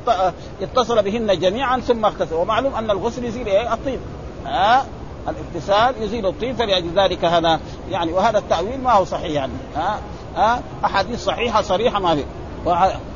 اتصل 0.62 1.02
بهن 1.02 1.38
جميعا 1.38 1.80
ثم 1.80 2.04
اغتسل. 2.04 2.34
ومعلوم 2.34 2.74
أن 2.74 2.90
الغسل 2.90 3.24
يزيل 3.24 3.46
إيه 3.46 3.74
الطيب 3.74 4.00
ها؟ 4.46 4.86
الاغتسال 5.28 6.02
يزيل 6.02 6.26
الطين 6.26 6.54
فلأجل 6.54 6.90
ذلك 6.96 7.24
هذا 7.24 7.60
يعني 7.90 8.12
وهذا 8.12 8.38
التأويل 8.38 8.80
ما 8.80 8.92
هو 8.92 9.04
صحيح 9.04 9.32
يعني. 9.32 9.52
ها؟ 9.76 10.00
ها؟ 10.36 10.62
أحاديث 10.84 11.24
صحيحة 11.24 11.62
صريحة 11.62 12.00
ما 12.00 12.14
في. 12.14 12.24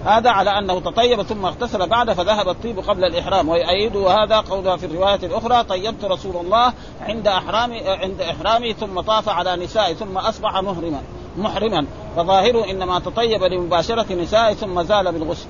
هذا 0.05 0.31
على 0.31 0.51
أنه 0.59 0.81
تطيب 0.81 1.23
ثم 1.23 1.47
اغتسل 1.47 1.89
بعد 1.89 2.13
فذهب 2.13 2.49
الطيب 2.49 2.79
قبل 2.79 3.05
الإحرام. 3.05 3.49
ويؤيد 3.49 3.97
هذا 3.97 4.41
قولها 4.41 4.77
في 4.77 4.87
الرواية 4.87 5.21
الأخرى 5.23 5.65
طيبت 5.65 6.05
رسول 6.05 6.37
الله 6.37 6.73
عند 7.01 7.29
إحرامي 7.29 7.89
عند 7.89 8.21
إحرامي 8.21 8.73
ثم 8.73 9.01
طاف 9.01 9.29
على 9.29 9.57
نسائي 9.57 9.95
ثم 9.95 10.19
أصبح 10.19 10.55
مهرما 10.55 11.01
محرما. 11.39 11.87
فظاهره 12.17 12.71
إنما 12.71 12.99
تطيب 12.99 13.43
لمباشرة 13.43 14.13
نسائي 14.15 14.55
ثم 14.55 14.83
زال 14.83 15.13
بالغسل. 15.13 15.47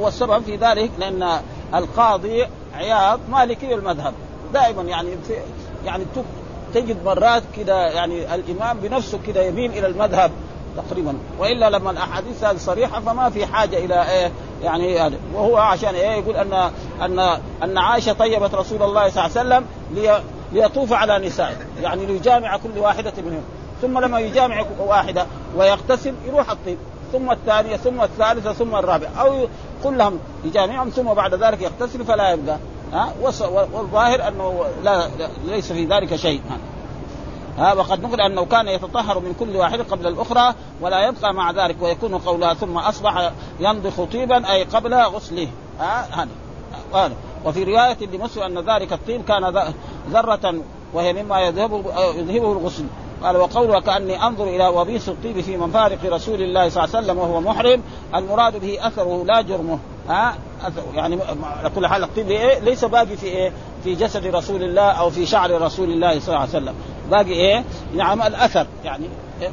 والسبب 0.00 0.42
في 0.42 0.56
ذلك 0.56 0.90
لأن 0.98 1.40
القاضي 1.74 2.46
عياض 2.74 3.20
مالكي 3.30 3.74
المذهب. 3.74 4.14
دائما 4.54 4.82
يعني 4.82 5.10
في 5.26 5.34
يعني 5.84 6.04
تجد 6.74 7.04
مرات 7.04 7.42
كده 7.56 7.86
يعني 7.86 8.34
الإمام 8.34 8.78
بنفسه 8.80 9.18
كده 9.26 9.42
يميل 9.42 9.70
إلى 9.70 9.86
المذهب 9.86 10.30
تقريبا. 10.76 11.14
وإلا 11.38 11.70
لما 11.70 11.90
الأحاديث 11.90 12.44
هذه 12.44 12.56
صريحة 12.56 13.00
فما 13.00 13.30
في 13.30 13.46
حاجة 13.46 13.78
إلى 13.78 14.10
إيه 14.10 14.32
يعني 14.62 15.00
هذا 15.00 15.16
وهو 15.34 15.56
عشان 15.56 15.94
إيه 15.94 16.10
يقول 16.10 16.36
ان 16.36 16.70
ان 17.02 17.18
أن 17.62 17.78
عائشة 17.78 18.12
طيبت 18.12 18.54
رسول 18.54 18.82
الله 18.82 19.08
صلى 19.08 19.26
الله 19.26 19.38
عليه 19.38 19.48
وسلم 19.48 19.64
لي 19.94 20.22
ليطوف 20.52 20.92
على 20.92 21.26
نسائه 21.26 21.56
يعني 21.82 22.06
ليجامع 22.06 22.56
كل 22.56 22.78
واحدة 22.78 23.12
منهم. 23.18 23.42
ثم 23.82 23.98
لما 23.98 24.20
يجامع 24.20 24.64
واحدة 24.78 25.26
ويغتسل 25.56 26.14
يروح 26.26 26.50
الطيب. 26.50 26.78
ثم 27.12 27.30
الثانية 27.30 27.76
ثم 27.76 28.02
الثالثة 28.02 28.52
ثم 28.52 28.74
الرابعة. 28.76 29.10
أو 29.18 29.48
كلهم 29.84 30.18
يجامعهم 30.44 30.88
ثم 30.88 31.14
بعد 31.14 31.34
ذلك 31.34 31.62
يغتسل 31.62 32.04
فلا 32.04 32.30
يبقى. 32.30 32.58
ها 32.92 33.12
والظاهر 33.72 34.28
أنه 34.28 34.64
لا 34.84 35.08
ليس 35.44 35.72
في 35.72 35.84
ذلك 35.84 36.16
شيء. 36.16 36.40
ها 37.58 37.74
وقد 37.74 38.02
نقل 38.02 38.20
أنه 38.20 38.44
كان 38.44 38.68
يتطهر 38.68 39.18
من 39.18 39.34
كل 39.40 39.56
واحدة 39.56 39.84
قبل 39.84 40.06
الأخرى 40.06 40.54
ولا 40.80 41.08
يبقى 41.08 41.34
مع 41.34 41.50
ذلك 41.50 41.76
ويكون 41.82 42.18
قولها 42.18 42.54
ثم 42.54 42.78
أصبح 42.78 43.32
ينضخ 43.60 44.04
طيبا 44.12 44.52
أي 44.52 44.64
قبل 44.64 44.94
غسله. 44.94 45.48
ها 45.80 46.26
هذا 46.94 47.14
وفي 47.44 47.64
رواية 47.64 47.96
لمسلم 48.06 48.42
أن 48.42 48.58
ذلك 48.58 48.92
الطيب 48.92 49.24
كان 49.24 49.72
ذرة 50.10 50.54
وهي 50.94 51.12
مما 51.22 51.40
يذهبه 51.40 51.82
يذهبه 52.14 52.52
الغسل. 52.52 52.84
قال 53.22 53.36
وقوله 53.36 53.80
كأني 53.80 54.26
أنظر 54.26 54.44
إلى 54.44 54.68
وبيس 54.68 55.08
الطيب 55.08 55.40
في 55.40 55.56
منفارق 55.56 55.98
رسول 56.04 56.42
الله 56.42 56.68
صلى 56.68 56.84
الله 56.84 56.96
عليه 56.96 57.06
وسلم 57.06 57.18
وهو 57.18 57.40
محرم 57.40 57.82
المراد 58.14 58.60
به 58.60 58.86
أثره 58.86 59.24
لا 59.24 59.40
جرمه. 59.40 59.78
ها 60.08 60.34
يعني 60.94 61.18
على 61.42 61.70
كل 61.70 61.86
حال 61.86 62.02
الطيب 62.02 62.30
إيه؟ 62.30 62.58
ليس 62.58 62.84
باقي 62.84 63.16
في 63.16 63.26
إيه؟ 63.26 63.52
في 63.84 63.94
جسد 63.94 64.26
رسول 64.26 64.62
الله 64.62 64.90
أو 64.90 65.10
في 65.10 65.26
شعر 65.26 65.62
رسول 65.62 65.90
الله 65.90 66.20
صلى 66.20 66.28
الله 66.28 66.38
عليه 66.38 66.48
وسلم 66.48 66.74
باقي 67.10 67.32
إيه؟ 67.32 67.64
نعم 67.94 68.22
الأثر 68.22 68.66
يعني 68.84 69.04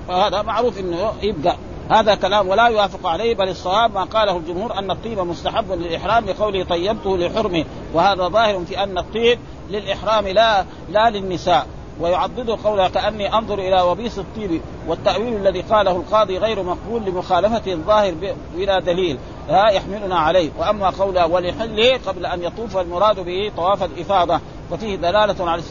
فهذا 0.07 0.41
معروف 0.41 0.79
إنه 0.79 1.13
يبقى 1.21 1.55
هذا 1.89 2.15
كلام 2.15 2.47
ولا 2.47 2.67
يوافق 2.67 3.07
عليه 3.07 3.35
بل 3.35 3.49
الصواب 3.49 3.93
ما 3.93 4.03
قاله 4.03 4.37
الجمهور 4.37 4.79
أن 4.79 4.91
الطيب 4.91 5.19
مستحب 5.19 5.71
للإحرام 5.71 6.25
لقوله 6.25 6.63
طيبته 6.63 7.17
لحرمه 7.17 7.65
وهذا 7.93 8.27
ظاهر 8.27 8.65
في 8.65 8.83
أن 8.83 8.97
الطيب 8.97 9.39
للإحرام 9.69 10.27
لا 10.27 10.65
لا 10.89 11.09
للنساء 11.09 11.67
ويعضد 11.99 12.49
قوله 12.49 12.89
كأني 12.89 13.33
أنظر 13.33 13.59
إلى 13.59 13.81
وبيس 13.81 14.19
الطيب 14.19 14.61
والتأويل 14.87 15.35
الذي 15.35 15.61
قاله 15.61 15.91
القاضي 15.91 16.37
غير 16.37 16.63
مقبول 16.63 17.01
لمخالفة 17.05 17.73
الظاهر 17.73 18.13
بلا 18.55 18.79
دليل 18.79 19.17
ها 19.49 19.69
يحملنا 19.69 20.19
عليه. 20.19 20.49
وأما 20.59 20.89
قوله 20.89 21.27
ولحله 21.27 21.99
قبل 22.07 22.25
أن 22.25 22.43
يطوف 22.43 22.77
المراد 22.77 23.19
به 23.19 23.51
طواف 23.57 23.83
الإفاضة 23.83 24.39
وفيه 24.71 24.95
دلالة 24.95 25.49
على 25.49 25.63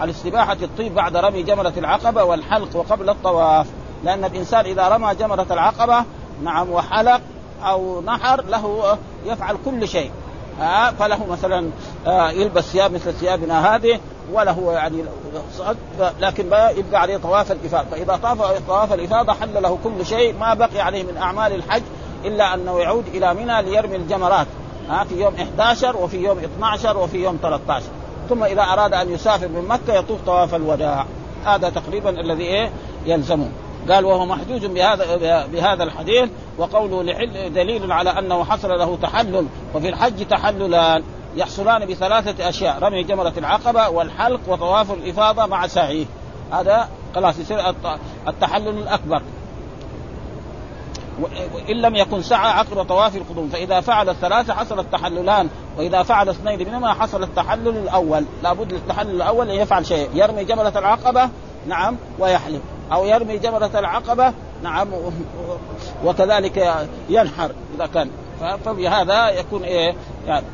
على 0.00 0.10
استباحة 0.10 0.56
الطيب 0.62 0.94
بعد 0.94 1.16
رمي 1.16 1.42
جمرة 1.42 1.72
العقبة 1.76 2.24
والحلق 2.24 2.76
وقبل 2.76 3.10
الطواف. 3.10 3.66
لأن 4.04 4.24
الإنسان 4.24 4.64
إذا 4.64 4.88
رمى 4.88 5.14
جمرة 5.14 5.46
العقبة 5.50 6.04
نعم 6.42 6.70
وحلق 6.70 7.20
أو 7.62 8.00
نحر 8.00 8.44
له 8.44 8.98
يفعل 9.26 9.56
كل 9.64 9.88
شيء. 9.88 10.10
فله 10.98 11.26
مثلا 11.26 11.70
آه، 12.06 12.30
يلبس 12.30 12.64
ثياب 12.64 12.92
مثل 12.92 13.12
ثيابنا 13.12 13.76
هذه 13.76 14.00
وله 14.32 14.72
يعني 14.72 15.04
لكن 16.20 16.46
يبقى 16.46 17.00
عليه 17.00 17.16
طواف 17.16 17.52
الإفاضة. 17.52 17.90
فإذا 17.90 18.16
طاف 18.22 18.68
طواف 18.68 18.92
الإفاضة 18.92 19.32
حل 19.32 19.62
له 19.62 19.78
كل 19.84 20.06
شيء 20.06 20.34
ما 20.38 20.54
بقي 20.54 20.80
عليه 20.80 21.02
من 21.02 21.16
أعمال 21.16 21.54
الحج 21.54 21.82
إلا 22.24 22.54
أنه 22.54 22.80
يعود 22.80 23.06
إلى 23.06 23.34
منى 23.34 23.62
ليرمي 23.62 23.96
الجمرات 23.96 24.46
ها 24.88 25.04
في 25.04 25.20
يوم 25.20 25.34
11 25.34 25.96
وفي 25.96 26.16
يوم 26.16 26.38
12 26.38 26.98
وفي 26.98 27.18
يوم 27.24 27.38
13 27.42 27.84
ثم 28.30 28.44
إذا 28.44 28.62
أراد 28.62 28.94
أن 28.94 29.12
يسافر 29.12 29.48
من 29.48 29.68
مكة 29.68 29.94
يطوف 29.94 30.20
طواف 30.26 30.54
الوداع. 30.54 31.06
هذا 31.44 31.70
تقريبا 31.70 32.10
الذي 32.10 32.42
إيه؟ 32.42 32.70
يلزمه. 33.06 33.48
قال 33.90 34.04
وهو 34.04 34.26
محجوج 34.26 34.66
بهذا 34.66 35.46
بهذا 35.46 35.84
الحديث 35.84 36.30
وقوله 36.58 37.02
لحل 37.02 37.52
دليل 37.52 37.92
على 37.92 38.10
أنه 38.10 38.44
حصل 38.44 38.78
له 38.78 38.98
تحلل 39.02 39.46
وفي 39.74 39.88
الحج 39.88 40.26
تحللان. 40.26 41.02
يحصلان 41.36 41.86
بثلاثة 41.86 42.48
أشياء 42.48 42.78
رمي 42.82 43.02
جمرة 43.02 43.32
العقبة 43.36 43.88
والحلق 43.88 44.40
وطواف 44.48 44.92
الإفاضة 44.92 45.46
مع 45.46 45.66
سعيه. 45.66 46.06
هذا 46.52 46.88
خلاص 47.14 47.38
يصير 47.38 47.74
التحلل 48.28 48.78
الأكبر. 48.78 49.22
وإن 51.54 51.76
لم 51.76 51.96
يكن 51.96 52.22
سعى 52.22 52.50
عقب 52.50 52.82
طواف 52.82 53.16
القدوم 53.16 53.48
فإذا 53.48 53.80
فعل 53.80 54.08
الثلاثة 54.08 54.54
حصل 54.54 54.80
التحللان 54.80 55.48
وإذا 55.78 56.02
فعل 56.02 56.28
اثنين 56.28 56.68
منهما 56.68 56.94
حصل 56.94 57.22
التحلل 57.22 57.68
الأول 57.68 58.24
لابد 58.42 58.72
للتحلل 58.72 59.10
الأول 59.10 59.50
أن 59.50 59.56
يفعل 59.56 59.86
شيء 59.86 60.10
يرمي 60.14 60.44
جمرة 60.44 60.72
العقبة 60.76 61.28
نعم 61.66 61.96
ويحلق 62.18 62.60
أو 62.92 63.04
يرمي 63.04 63.38
جمرة 63.38 63.70
العقبة 63.74 64.32
نعم 64.62 64.88
وكذلك 66.04 66.86
ينحر 67.08 67.50
إذا 67.76 67.86
كان 67.86 68.10
فبهذا 68.64 69.28
يكون 69.28 69.62
إيه؟ 69.62 69.94
يعني 70.26 70.46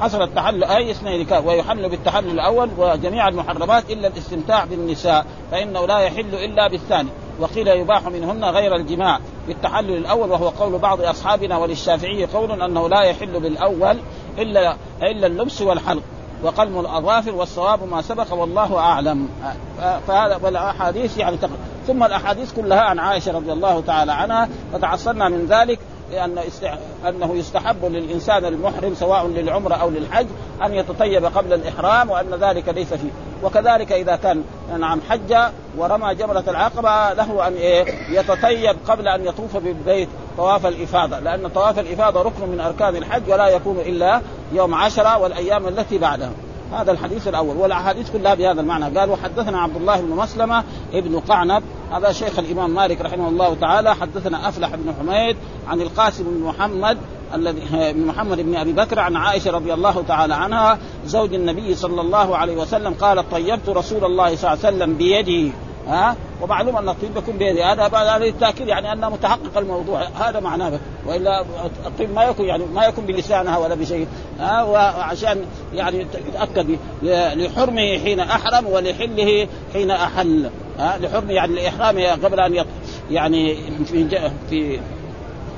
حصل 0.00 0.22
التحلل 0.22 0.64
أي 0.64 0.90
اثنين 0.90 1.26
ويحل 1.44 1.88
بالتحلل 1.88 2.30
الأول 2.30 2.70
وجميع 2.78 3.28
المحرمات 3.28 3.90
إلا 3.90 4.08
الاستمتاع 4.08 4.64
بالنساء 4.64 5.26
فإنه 5.50 5.86
لا 5.86 5.98
يحل 5.98 6.34
إلا 6.34 6.68
بالثاني. 6.68 7.08
وقيل 7.40 7.68
يباح 7.68 8.08
منهن 8.08 8.44
غير 8.44 8.76
الجماع 8.76 9.20
بالتحلل 9.48 9.96
الأول 9.96 10.30
وهو 10.30 10.48
قول 10.48 10.78
بعض 10.78 11.00
أصحابنا 11.00 11.56
وللشافعي 11.56 12.26
قول 12.26 12.62
أنه 12.62 12.88
لا 12.88 13.00
يحل 13.00 13.40
بالأول 13.40 13.96
إلا 14.38 14.76
إلا 15.02 15.26
اللبس 15.26 15.62
والحلق 15.62 16.02
وقلم 16.42 16.80
الأظافر 16.80 17.34
والصواب 17.34 17.88
ما 17.90 18.02
سبق 18.02 18.32
والله 18.32 18.78
أعلم. 18.78 19.28
فهذا 20.06 20.40
والأحاديث 20.42 21.18
يعني 21.18 21.38
ثم 21.86 22.02
الأحاديث 22.02 22.52
كلها 22.52 22.80
عن 22.80 22.98
عائشة 22.98 23.32
رضي 23.32 23.52
الله 23.52 23.80
تعالى 23.80 24.12
عنها 24.12 24.48
فتعصرنا 24.72 25.28
من 25.28 25.46
ذلك. 25.46 25.78
لأن 26.14 26.38
أنه 27.08 27.34
يستحب 27.34 27.84
للإنسان 27.84 28.44
المحرم 28.44 28.94
سواء 28.94 29.26
للعمرة 29.26 29.74
أو 29.74 29.90
للحج 29.90 30.26
أن 30.62 30.74
يتطيب 30.74 31.24
قبل 31.24 31.52
الإحرام 31.52 32.10
وأن 32.10 32.34
ذلك 32.34 32.68
ليس 32.68 32.94
فيه. 32.94 33.10
وكذلك 33.42 33.92
إذا 33.92 34.16
كان 34.16 34.44
نعم 34.78 35.00
حج 35.08 35.36
ورمى 35.78 36.14
جمرة 36.14 36.44
العقبة 36.48 37.12
له 37.12 37.48
أن 37.48 37.54
إيه 37.54 37.84
يتطيب 38.10 38.76
قبل 38.88 39.08
أن 39.08 39.24
يطوف 39.24 39.56
بالبيت 39.56 40.08
طواف 40.36 40.66
الإفاضة 40.66 41.18
لأن 41.18 41.48
طواف 41.48 41.78
الإفاضة 41.78 42.22
ركن 42.22 42.48
من 42.48 42.60
أركان 42.60 42.96
الحج 42.96 43.22
ولا 43.28 43.48
يكون 43.48 43.78
إلا 43.78 44.20
يوم 44.52 44.74
عشرة 44.74 45.18
والأيام 45.18 45.68
التي 45.68 45.98
بعدها. 45.98 46.30
هذا 46.74 46.92
الحديث 46.92 47.28
الأول. 47.28 47.56
والأحاديث 47.56 48.10
كلها 48.10 48.34
بهذا 48.34 48.60
المعنى. 48.60 48.98
قال 48.98 49.10
وحدثنا 49.10 49.60
عبد 49.60 49.76
الله 49.76 50.00
بن 50.00 50.16
مسلمة 50.16 50.64
ابن 50.92 51.18
قعنب. 51.18 51.62
هذا 51.92 52.12
شيخ 52.12 52.38
الإمام 52.38 52.74
مالك 52.74 53.00
رحمه 53.00 53.28
الله 53.28 53.54
تعالى. 53.54 53.94
حدثنا 53.94 54.48
أفلح 54.48 54.74
بن 54.74 54.94
حميد 54.98 55.36
عن 55.68 55.80
القاسم 55.80 56.24
بن 56.24 56.44
محمد 56.44 56.98
الذي 57.34 57.60
بن 57.96 58.06
محمد 58.06 58.40
بن 58.40 58.56
أبي 58.56 58.72
بكر 58.72 59.00
عن 59.00 59.16
عائشة 59.16 59.50
رضي 59.50 59.74
الله 59.74 60.02
تعالى 60.08 60.34
عنها. 60.34 60.78
زوج 61.06 61.34
النبي 61.34 61.74
صلى 61.74 62.00
الله 62.00 62.36
عليه 62.36 62.56
وسلم 62.56 62.94
قالت 62.94 63.30
طيبت 63.30 63.68
رسول 63.68 64.04
الله 64.04 64.36
صلى 64.36 64.52
الله 64.52 64.66
عليه 64.66 64.76
وسلم 64.76 64.94
بيدي 64.94 65.52
ها؟ 65.88 66.16
ومعلوم 66.40 66.76
أن 66.76 66.88
الطيب 66.88 67.16
يكون 67.16 67.36
بيدي. 67.36 67.62
هذا 67.62 67.82
هذا 67.82 68.24
للتاكيد 68.24 68.68
يعني 68.68 68.92
انه 68.92 69.08
متحقق 69.08 69.58
الموضوع. 69.58 70.02
هذا 70.02 70.40
معناه. 70.40 70.78
وإلا 71.06 71.44
الطيب 71.86 72.14
ما 72.14 72.24
يكون 72.24 72.46
يعني 72.46 72.64
ما 72.74 72.84
يكون 72.84 73.06
بلسانها 73.06 73.58
ولا 73.58 73.74
بشيء. 73.74 74.06
ها 74.40 74.62
وعشان 74.62 75.44
يعني 75.74 76.06
يتأكد 76.28 76.78
لحرمه 77.02 77.98
حين 77.98 78.20
أحرم 78.20 78.66
ولحله 78.66 79.48
حين 79.72 79.90
أحل. 79.90 80.50
ها 80.78 80.98
لحرمه 80.98 81.32
يعني 81.32 81.52
الاحرام 81.52 81.98
قبل 82.24 82.40
أن 82.40 82.64
يعني 83.10 83.56
في 83.86 84.80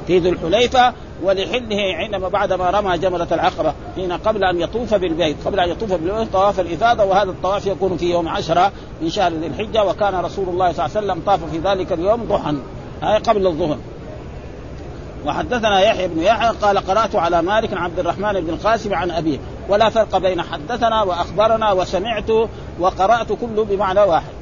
في 0.07 0.19
ذو 0.19 0.33
الحليفة 0.33 0.93
ولحله 1.22 1.94
عندما 1.94 2.29
بعدما 2.29 2.70
رمى 2.70 2.98
جمرة 2.98 3.29
العقبة 3.33 3.72
حين 3.94 4.12
قبل 4.12 4.44
أن 4.44 4.61
يطوف 4.61 4.94
بالبيت 4.94 5.37
قبل 5.44 5.61
أن 5.61 5.70
يطوف 5.70 5.92
بالبيت 5.92 6.33
طواف 6.33 6.61
الإفاضة 6.61 7.05
وهذا 7.05 7.31
الطواف 7.31 7.66
يكون 7.66 7.96
في 7.96 8.11
يوم 8.11 8.29
عشرة 8.29 8.72
من 9.02 9.11
شهر 9.11 9.33
ذي 9.33 9.46
الحجة 9.46 9.85
وكان 9.85 10.14
رسول 10.14 10.48
الله 10.48 10.72
صلى 10.72 10.87
الله 10.87 10.96
عليه 10.96 11.07
وسلم 11.07 11.22
طاف 11.26 11.50
في 11.50 11.59
ذلك 11.59 11.92
اليوم 11.92 12.24
ضحى. 12.24 12.57
هاي 13.02 13.18
قبل 13.18 13.46
الظهر. 13.46 13.79
وحدثنا 15.26 15.81
يحيى 15.81 16.09
بن 16.09 16.22
يحيى 16.22 16.48
قال 16.48 16.79
قرأت 16.79 17.16
على 17.16 17.42
مالك 17.42 17.72
عبد 17.72 17.98
الرحمن 17.98 18.33
بن 18.33 18.50
القاسم 18.50 18.94
عن 18.94 19.11
أبيه 19.11 19.38
ولا 19.68 19.90
فرق 19.90 20.18
بين 20.18 20.42
حدثنا 20.42 21.02
وأخبرنا 21.02 21.72
وسمعت 21.72 22.31
وقرأت 22.81 23.33
كله 23.33 23.64
بمعنى 23.64 24.00
واحد. 24.00 24.33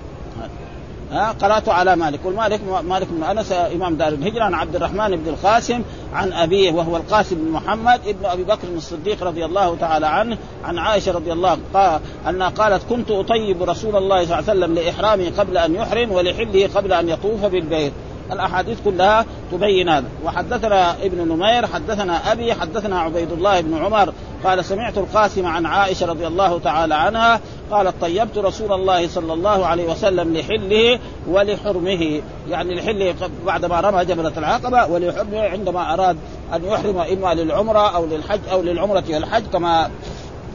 ها 1.15 1.35
على 1.69 1.97
مالك. 1.97 2.21
والمالك 2.25 2.61
مالك 2.85 3.07
بن 3.11 3.23
أنس 3.23 3.53
إمام 3.53 3.95
دار 3.97 4.09
الهجرة 4.09 4.45
عن 4.45 4.55
عبد 4.55 4.77
الرحمن 4.77 5.17
بن 5.17 5.29
القاسم 5.29 5.83
عن 6.13 6.33
أبيه 6.33 6.73
وهو 6.73 6.97
القاسم 6.97 7.37
بن 7.37 7.51
محمد 7.51 8.01
ابن 8.07 8.27
أبي 8.27 8.45
بكر 8.45 8.69
الصديق 8.77 9.25
رضي 9.25 9.45
الله 9.45 9.77
تعالى 9.77 10.07
عنه 10.07 10.39
عن 10.65 10.79
عائشة 10.79 11.13
رضي 11.13 11.33
الله 11.33 11.59
قال 11.75 12.01
أنها 12.29 12.49
قالت 12.49 12.83
كنت 12.91 13.11
أطيب 13.11 13.63
رسول 13.63 13.97
الله 13.97 14.25
صلى 14.25 14.39
الله 14.39 14.51
عليه 14.51 14.61
وسلم 14.61 14.75
لإحرامه 14.75 15.33
قبل 15.39 15.59
أن 15.59 15.75
يحرم 15.75 16.13
ولحله 16.13 16.69
قبل 16.75 16.93
أن 16.93 17.09
يطوف 17.09 17.45
بالبيت. 17.45 17.93
الأحاديث 18.33 18.79
كلها 18.85 19.27
تبين 19.53 19.89
هذا. 19.89 20.07
وحدثنا 20.25 20.93
ابن 21.03 21.29
نمير 21.29 21.67
حدثنا 21.67 22.33
أبي 22.33 22.55
حدثنا 22.55 23.01
عبيد 23.01 23.33
الله 23.33 23.61
بن 23.61 23.85
عمر. 23.85 24.13
قال 24.45 24.65
سمعت 24.65 24.99
القاسم 24.99 25.47
عن 25.47 25.67
عائشة 25.67 26.07
رضي 26.07 26.27
الله 26.27 26.59
تعالى 26.59 26.95
عنها 26.95 27.41
قالت 27.71 27.95
طيبت 28.01 28.39
رسول 28.39 28.73
الله 28.73 29.09
صلى 29.09 29.33
الله 29.33 29.67
عليه 29.67 29.91
وسلم 29.91 30.37
لحله 30.37 30.99
ولحرمه. 31.29 32.23
يعني 32.51 32.75
لحله 32.75 33.15
بعدما 33.47 33.81
رمى 33.81 34.05
جبلة 34.05 34.33
العقبة 34.37 34.87
ولحرمه 34.87 35.41
عندما 35.41 35.95
أراد 35.95 36.17
أن 36.55 36.65
يحرم 36.65 36.99
إما 36.99 37.35
للعمرة 37.35 37.97
أو 37.97 38.07
للحج 38.07 38.41
أو 38.53 38.63
للعمرة 38.63 39.05
والحج 39.11 39.43
كما 39.53 39.91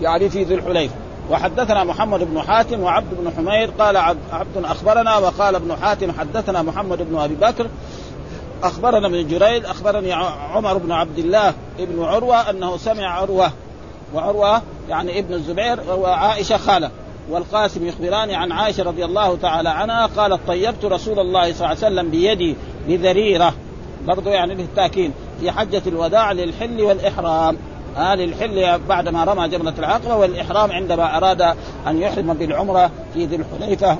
يعني 0.02 0.30
في 0.30 0.43
ذي 0.43 0.56
الحليفه 0.56 0.95
وحدثنا 1.32 1.84
محمد 1.84 2.24
بن 2.24 2.41
حاتم 2.41 2.80
وعبد 2.80 3.13
بن 3.19 3.32
حمير 3.38 3.69
قال 3.80 3.98
عبد 4.32 4.63
أخبرنا 4.63 5.17
وقال 5.17 5.56
ابن 5.56 5.76
حاتم 5.82 6.12
حدثنا 6.12 6.62
محمد 6.62 7.10
بن 7.10 7.17
أبي 7.17 7.36
بكر. 7.36 7.67
أخبرنا 8.63 9.08
ابن 9.08 9.28
جريد 9.28 9.65
أخبرني 9.65 10.13
عمر 10.54 10.78
بن 10.78 10.91
عبد 10.91 11.19
الله 11.19 11.54
ابن 11.80 12.04
عروة 12.04 12.50
أنه 12.50 12.78
سمع 12.78 13.08
عروة 13.08 13.52
وعروة 14.13 14.62
يعني 14.89 15.19
ابن 15.19 15.34
الزبير 15.34 15.80
وعائشة 16.00 16.58
خالة. 16.58 16.91
والقاسم 17.30 17.88
يخبران 17.88 18.32
عن 18.32 18.52
عائشة 18.52 18.84
رضي 18.84 19.06
الله 19.06 19.36
تعالى 19.36 19.69
عنها 19.69 20.06
قالت 20.06 20.39
طيبت 20.48 20.86
رسول 20.86 21.19
الله 21.19 21.54
صلى 21.54 21.56
الله 21.56 21.67
عليه 21.67 21.78
وسلم 21.78 22.10
بيدي 22.10 22.56
بذريرة. 22.88 23.54
برضو 24.08 24.30
يعني 24.30 24.56
بالتأكيد. 24.56 25.12
في 25.39 25.52
حجة 25.52 25.82
الوداع 25.88 26.32
للحل 26.32 26.82
والإحرام. 26.82 27.58
آه 27.98 28.15
للحل 28.15 28.80
بعدما 28.89 29.24
رمى 29.24 29.48
جبلة 29.48 29.74
العقبة 29.80 30.15
والإحرام 30.15 30.72
عندما 30.72 31.17
أراد 31.17 31.41
أن 31.88 32.02
يحرم 32.02 32.34
بالعمرة 32.34 32.91
في 33.13 33.26
ذي 33.26 33.36
الحليفة 33.36 33.98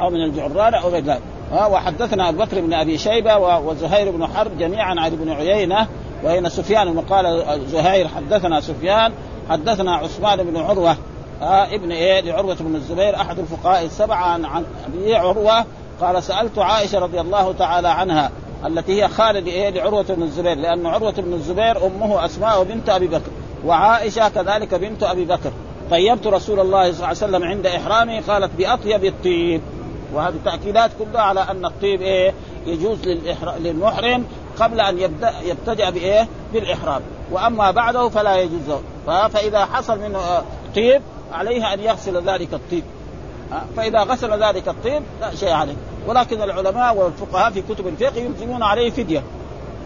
أو 0.00 0.10
من 0.10 0.24
الجعرانة 0.24 0.76
أو 0.76 0.88
غير 0.88 1.04
ذلك. 1.04 1.22
آه 1.52 1.68
وحدثنا 1.68 2.28
أبو 2.28 2.38
بكر 2.38 2.60
بن 2.60 2.72
أبي 2.72 2.98
شيبة 2.98 3.36
وزهير 3.58 4.10
بن 4.10 4.26
حرب 4.26 4.58
جميعا 4.58 5.00
عن 5.00 5.12
ابن 5.12 5.30
عيينة 5.30 5.88
وهنا 6.24 6.48
سفيان 6.48 7.00
قال 7.00 7.44
زهير 7.68 8.08
حدثنا 8.08 8.60
سفيان 8.60 9.12
حدثنا 9.50 9.94
عثمان 9.94 10.42
بن 10.42 10.56
عروة 10.56 10.96
آه 11.42 11.74
ابن 11.74 11.92
إيه 11.92 12.20
لعروة 12.20 12.54
بن 12.54 12.74
الزبير 12.74 13.16
أحد 13.16 13.38
الفقهاء 13.38 13.84
السبعة 13.84 14.26
عن, 14.26 14.64
أبي 14.86 15.14
عروة 15.14 15.64
قال 16.00 16.22
سألت 16.22 16.58
عائشة 16.58 16.98
رضي 16.98 17.20
الله 17.20 17.52
تعالى 17.52 17.88
عنها 17.88 18.30
التي 18.66 19.02
هي 19.02 19.08
خالد 19.08 19.46
إيه 19.46 19.70
لعروة 19.70 20.02
بن 20.02 20.22
الزبير 20.22 20.56
لأن 20.56 20.86
عروة 20.86 21.12
بن 21.12 21.32
الزبير 21.32 21.86
أمه 21.86 22.24
أسماء 22.24 22.62
بنت 22.62 22.88
أبي 22.88 23.06
بكر 23.06 23.30
وعائشة 23.66 24.28
كذلك 24.28 24.74
بنت 24.74 25.02
أبي 25.02 25.24
بكر. 25.24 25.52
طيبت 25.90 26.26
رسول 26.26 26.60
الله 26.60 26.82
صلى 26.82 26.94
الله 26.94 27.06
عليه 27.06 27.16
وسلم 27.16 27.44
عند 27.44 27.66
إحرامه 27.66 28.20
قالت 28.20 28.50
بأطيب 28.58 29.04
الطيب. 29.04 29.60
وهذه 30.14 30.34
التأكيدات 30.34 30.90
كلها 30.98 31.22
على 31.22 31.40
أن 31.40 31.64
الطيب 31.64 32.02
إيه؟ 32.02 32.34
يجوز 32.66 32.98
للمحرم 33.60 34.24
قبل 34.60 34.80
أن 34.80 34.98
يبدأ 34.98 35.32
يبتدأ 35.44 35.90
بإيه؟ 35.90 36.28
بالإحرام. 36.52 37.02
وأما 37.32 37.70
بعده 37.70 38.08
فلا 38.08 38.36
يجوز. 38.36 38.78
له 39.06 39.28
فإذا 39.28 39.64
حصل 39.64 39.98
منه 39.98 40.18
طيب 40.76 41.02
عليه 41.32 41.74
أن 41.74 41.80
يغسل 41.80 42.30
ذلك 42.30 42.54
الطيب. 42.54 42.82
فإذا 43.76 44.02
غسل 44.02 44.44
ذلك 44.44 44.68
الطيب 44.68 45.02
لا 45.20 45.34
شيء 45.34 45.52
عليه. 45.52 45.76
ولكن 46.06 46.42
العلماء 46.42 46.96
والفقهاء 46.96 47.50
في 47.50 47.62
كتب 47.62 47.86
الفقه 47.86 48.20
يلزمون 48.20 48.62
عليه 48.62 48.90
فدية. 48.90 49.22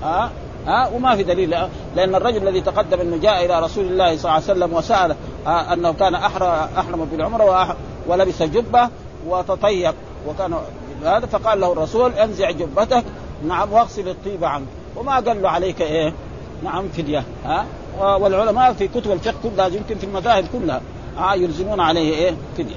ها 0.03 0.31
ها 0.67 0.89
وما 0.95 1.17
في 1.17 1.23
دليل. 1.23 1.57
لأن 1.97 2.15
الرجل 2.15 2.49
الذي 2.49 2.61
تقدم 2.61 3.01
أنه 3.01 3.17
جاء 3.17 3.45
إلى 3.45 3.61
رسول 3.61 3.85
الله 3.85 4.17
صلى 4.17 4.25
الله 4.25 4.33
عليه 4.33 4.45
وسلم 4.45 4.75
وسال 4.75 5.17
أنه 5.47 5.93
كان 5.93 6.15
أحرم 6.15 7.09
بالعمرة 7.13 7.77
ولبس 8.07 8.43
جبة 8.43 8.89
وتطيب 9.29 9.95
وكان 10.29 10.55
هذا 11.05 11.27
فقال 11.27 11.61
له 11.61 11.73
الرسول 11.73 12.13
انزع 12.13 12.51
جبتك 12.51 13.05
نعم 13.47 13.73
واغسل 13.73 14.09
الطيب 14.09 14.45
عنك 14.45 14.67
وما 14.97 15.15
قال 15.15 15.43
له 15.43 15.49
عليك 15.49 15.83
إيه؟ 15.83 16.13
نعم 16.65 16.89
فدية. 16.89 17.25
ها؟ 17.45 17.67
والعلماء 18.01 18.73
في 18.73 18.89
كتب 18.89 19.11
الفقه 19.13 19.35
كلها 19.43 19.67
يمكن 19.67 19.95
في 19.99 20.05
المذاهب 20.05 20.45
كلها 20.53 20.81
ها 21.17 21.35
يلزمون 21.35 21.81
عليه 21.81 22.15
إيه؟ 22.15 22.35
فدية. 22.59 22.77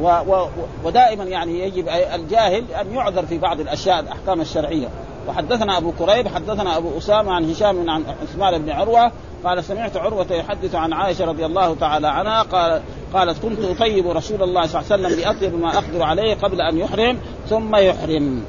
و 0.00 0.06
و 0.06 0.48
ودائما 0.84 1.24
يعني 1.24 1.60
يجب 1.60 1.88
الجاهل 1.88 2.64
أن 2.80 2.94
يعذر 2.94 3.26
في 3.26 3.38
بعض 3.38 3.60
الأشياء 3.60 4.00
الأحكام 4.00 4.40
الشرعية. 4.40 4.88
وحدثنا 5.28 5.78
أبو 5.78 5.92
كريب 5.92 6.28
حدثنا 6.28 6.76
أبو 6.76 6.98
أسامة 6.98 7.32
عن 7.32 7.50
هشام 7.50 7.90
عن 7.90 8.04
عثمان 8.22 8.62
بن 8.62 8.70
عروة 8.70 9.12
قال 9.44 9.64
سمعت 9.64 9.96
عروة 9.96 10.26
يحدث 10.30 10.74
عن 10.74 10.92
عائشة 10.92 11.24
رضي 11.24 11.46
الله 11.46 11.74
تعالى 11.74 12.08
عنها 12.08 12.42
قال 12.42 12.82
قالت 13.14 13.42
كنت 13.42 13.58
أطيب 13.60 14.08
رسول 14.08 14.42
الله 14.42 14.66
صلى 14.66 14.80
الله 14.80 14.92
عليه 14.92 15.06
وسلم 15.06 15.22
باطيب 15.22 15.60
ما 15.60 15.78
أقدر 15.78 16.02
عليه 16.02 16.34
قبل 16.34 16.60
أن 16.60 16.78
يحرم 16.78 17.18
ثم 17.48 17.76
يحرم. 17.76 18.42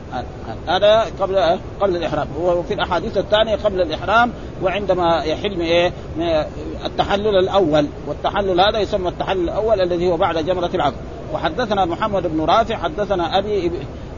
هذا 0.68 1.06
قبل 1.20 1.60
قبل 1.82 1.96
الإحرام. 1.96 2.28
وفي 2.42 2.74
الأحاديث 2.74 3.18
الثانية 3.18 3.56
قبل 3.56 3.82
الإحرام 3.82 4.32
وعندما 4.64 5.24
يحرم 5.24 5.62
إيه؟ 5.62 5.94
التحلل 6.86 7.40
الأول. 7.40 7.88
والتحلل 8.08 8.62
هذا 8.62 8.80
يسمى 8.80 9.10
التحلل 9.10 9.44
الأول 9.44 9.82
الذي 9.82 10.08
هو 10.08 10.18
بعد 10.18 10.38
جمرة 10.38 10.70
العقد 10.74 10.96
وحدثنا 11.34 11.86
محمد 11.86 12.28
بن 12.28 12.46
رافع 12.46 12.78
حدثنا 12.78 13.38
أبي 13.38 13.72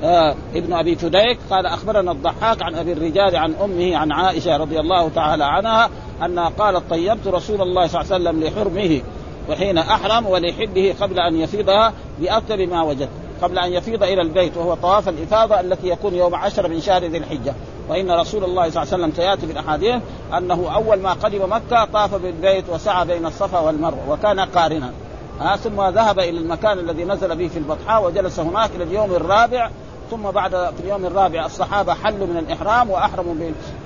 آه 0.04 0.36
ابن 0.56 0.74
أبي 0.74 0.96
فديك 0.96 1.40
قال 1.50 1.66
أخبرنا 1.66 2.12
الضحاك 2.12 2.64
عن 2.64 2.76
أبي 2.76 2.94
الرجال 2.94 3.36
عن 3.36 3.54
أمه 3.64 3.98
عن 3.98 4.12
عائشة 4.12 4.58
رضي 4.58 4.80
الله 4.80 5.10
تعالى 5.10 5.44
عنها 5.44 5.90
أنها 6.26 6.50
قالت 6.50 6.90
طيبت 6.90 7.28
رسول 7.28 7.62
الله 7.62 7.88
صلى 7.88 8.02
الله 8.02 8.14
عليه 8.14 8.24
وسلم 8.24 8.44
لحرمه. 8.44 9.02
وحين 9.50 9.78
أحرم 9.78 10.26
ولحده 10.28 10.94
قبل 11.02 11.20
أن 11.20 11.36
يفيضها 11.36 11.94
باطيب 12.20 12.70
ما 12.70 12.82
وجد 12.82 13.10
قبل 13.42 13.60
أن 13.60 13.74
يفيض 13.74 14.04
إلى 14.04 14.22
البيت 14.22 14.58
وهو 14.58 14.76
طواف 14.76 15.10
الإفاضة 15.10 15.60
التي 15.60 15.88
يكون 15.88 16.16
يوم 16.16 16.36
عشر 16.36 16.68
من 16.68 16.82
شهر 16.82 17.06
ذي 17.06 17.18
الحجة. 17.18 17.54
وإن 17.90 18.12
رسول 18.12 18.44
الله 18.44 18.70
صلى 18.70 18.84
الله 18.84 18.94
عليه 18.94 19.04
وسلم 19.04 19.12
سيأتي 19.16 19.48
في 19.48 19.52
الأحاديث 19.54 20.02
أنه 20.38 20.74
أول 20.76 21.00
ما 21.00 21.14
قدم 21.14 21.54
مكة 21.54 21.86
طاف 21.86 22.16
بالبيت 22.16 22.70
وسعى 22.70 23.06
بين 23.06 23.26
الصفا 23.26 23.60
والمروة 23.60 24.10
وكان 24.10 24.40
قارنا. 24.40 24.92
ها 25.40 25.56
ثم 25.56 25.82
ذهب 25.82 26.20
إلى 26.20 26.40
المكان 26.40 26.80
الذي 26.80 27.04
نزل 27.04 27.36
به 27.36 27.48
في 27.48 27.60
البطحاء 27.60 28.06
وجلس 28.06 28.40
هناك 28.40 28.70
إلى 28.76 28.84
اليوم 28.84 29.12
الرابع 29.12 29.70
ثم 30.12 30.32
بعد 30.32 30.52
في 30.52 30.84
اليوم 30.84 31.06
الرابع 31.06 31.46
الصحابة 31.46 31.94
حلوا 31.94 32.28
من 32.28 32.38
الإحرام 32.38 32.90
وأحرموا 32.90 33.36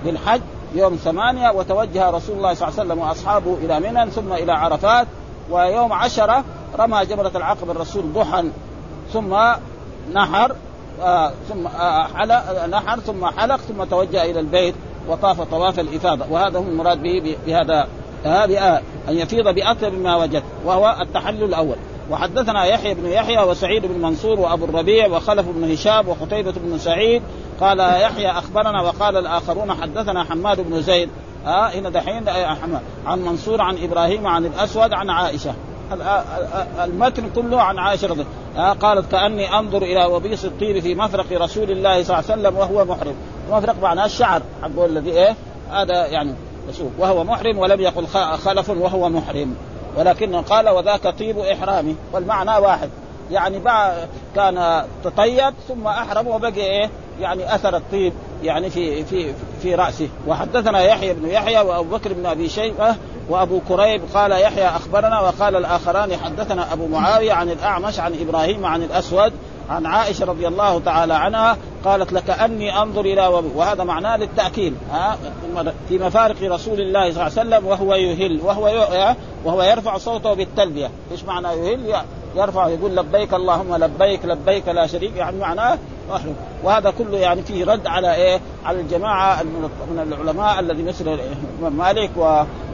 بالحج 0.06 0.42
يوم 0.76 0.96
ثمانية 0.96 1.50
وتوجه 1.50 2.10
رسول 2.10 2.38
الله 2.38 2.54
صلى 2.54 2.68
الله 2.68 2.80
عليه 2.80 2.90
وسلم 2.90 3.00
وأصحابه 3.00 3.58
إلى 3.64 3.80
منى 3.80 4.12
ثم 4.12 4.34
إلى 4.34 4.52
عرفات 4.52 5.08
ويوم 5.50 5.94
عشرة 5.94 6.44
رمى 6.80 7.06
جمره 7.06 7.32
العقبه 7.36 7.72
الرسول 7.72 8.14
ضحى 8.14 8.44
ثم 9.14 9.38
نحر 10.14 10.56
آه 11.02 11.32
ثم 11.50 11.68
آه 11.68 12.04
حلق 12.04 12.66
نحر 12.66 13.00
ثم 13.00 13.26
حلق 13.26 13.58
ثم 13.58 13.84
توجه 13.84 14.24
إلى 14.24 14.40
البيت 14.40 14.76
وطاف 15.08 15.42
طواف 15.42 15.80
الإفاضة. 15.80 16.26
وهذا 16.30 16.60
هو 16.60 16.64
المراد 16.64 17.02
به 17.02 17.38
بهذا 17.46 17.88
آه 18.26 18.82
أن 19.10 19.18
يفيض 19.18 19.56
باطيب 19.56 19.94
ما 19.94 20.16
وجد 20.16 20.44
وهو 20.66 20.98
التحلل 21.02 21.44
الأول. 21.44 21.76
وحدثنا 22.12 22.66
يحيى 22.66 22.94
بن 22.94 23.08
يحيى 23.08 23.44
وسعيد 23.44 23.86
بن 23.86 24.02
منصور 24.02 24.40
وأبو 24.40 24.66
الربيع 24.66 25.08
وخلف 25.08 25.46
بن 25.50 25.72
هشام 25.72 26.10
وقتيبة 26.10 26.52
بن 26.52 26.78
سعيد 26.78 27.22
قال 27.60 27.80
يحيى 27.80 28.32
أخبرنا 28.32 28.82
وقال 28.82 29.18
الآخرون 29.18 29.74
حدثنا 29.74 30.24
حماد 30.24 30.62
بن 30.62 30.82
زيد 30.82 31.10
ها 31.46 31.80
هنا 31.80 31.90
دحين 31.90 32.30
عن 33.06 33.22
منصور 33.22 33.62
عن 33.62 33.78
إبراهيم 33.84 34.28
عن 34.28 34.46
الأسود 34.46 34.94
عن 34.94 35.10
عائشة. 35.10 35.54
المتن 36.84 37.30
كله 37.36 37.62
عن 37.62 37.80
عائشة 37.80 38.08
رضي 38.08 38.26
قالت 38.82 39.12
كأني 39.12 39.60
أنظر 39.60 39.84
إلى 39.84 40.06
وبيص 40.06 40.46
الطير 40.46 40.82
في 40.82 40.96
مفرق 40.96 41.26
رسول 41.32 41.72
الله 41.72 42.04
صلى 42.04 42.20
الله 42.20 42.32
عليه 42.32 42.42
وسلم 42.42 42.56
وهو 42.58 42.86
محرم. 42.86 43.16
مفرق 43.52 43.76
معناه 43.82 44.06
الشعر 44.06 44.42
حقه 44.62 44.86
الذي 44.86 45.12
إيه؟ 45.12 45.36
هذا 45.72 46.08
يعني 46.08 46.34
وهو 47.00 47.24
محرم 47.24 47.58
ولم 47.58 47.82
يقل 47.82 48.08
خلف 48.38 48.70
وهو 48.70 49.10
محرم. 49.10 49.56
ولكنه 49.98 50.42
قال 50.42 50.70
وذاك 50.70 51.20
طيب 51.20 51.40
إحرامي. 51.40 51.96
والمعنى 52.14 52.58
واحد. 52.58 52.90
يعني 53.32 53.60
بعد 53.60 53.94
كان 54.36 54.86
تطيب 55.04 55.54
ثم 55.68 55.88
أحرم 55.88 56.28
وبقي 56.28 56.62
إيه؟ 56.62 56.90
يعني 57.22 57.56
أثر 57.56 57.78
الطيب. 57.78 58.14
يعني 58.44 58.70
في 58.70 59.04
في 59.04 59.34
في 59.66 59.76
رأسه. 59.76 60.10
وحدثنا 60.28 60.82
يحيى 60.82 61.14
بن 61.14 61.30
يحيى 61.30 61.60
وأبو 61.60 61.98
بكر 61.98 62.14
بن 62.14 62.26
أبي 62.26 62.50
شيبة 62.50 62.96
وأبو 63.30 63.60
كريب 63.68 64.02
قال 64.14 64.32
يحيى 64.32 64.68
أخبرنا 64.68 65.22
وقال 65.22 65.56
الآخران 65.56 66.18
حدثنا 66.18 66.74
أبو 66.74 66.88
معاوية 66.88 67.34
عن 67.34 67.50
الأعمش 67.50 68.00
عن 68.00 68.14
إبراهيم 68.22 68.66
عن 68.66 68.84
الأسود 68.84 69.34
عن 69.70 69.86
عائشة 69.86 70.26
رضي 70.26 70.48
الله 70.48 70.80
تعالى 70.80 71.14
عنها 71.14 71.58
قالت 71.86 72.14
لكاني 72.14 72.82
أنظر 72.82 73.02
إلى 73.02 73.28
وهذا 73.56 73.84
معناه 73.84 74.18
للتاكيد 74.18 74.74
ها؟ 74.92 75.18
في 75.90 75.98
مفارق 76.00 76.36
رسول 76.44 76.82
الله 76.82 77.12
صلى 77.12 77.28
الله 77.28 77.40
عليه 77.40 77.50
وسلم 77.50 77.66
وهو 77.66 77.94
يهل. 77.94 78.42
وهو 78.44 78.88
وهو 79.46 79.64
يرفع 79.64 79.98
صوته 79.98 80.34
بالتلبية، 80.34 80.90
إيش 81.12 81.24
معنى 81.24 81.48
يهل؟ 81.48 81.96
يرفع 82.36 82.68
يقول 82.68 82.96
لبيك 82.96 83.34
اللهم 83.34 83.76
لبيك 83.76 84.26
لبيك 84.26 84.68
لا 84.68 84.88
شريك. 84.88 85.16
يعني 85.16 85.38
معناه 85.38 85.78
وهذا 86.64 86.94
كله 86.98 87.18
يعني 87.18 87.42
فيه 87.42 87.66
رد 87.66 87.88
على 87.88 88.16
إيه؟ 88.16 88.40
على 88.66 88.80
الجماعة 88.80 89.44
من 89.44 90.00
العلماء 90.08 90.60
الذي 90.60 90.84
مثل 90.84 91.20
مالك 91.62 92.12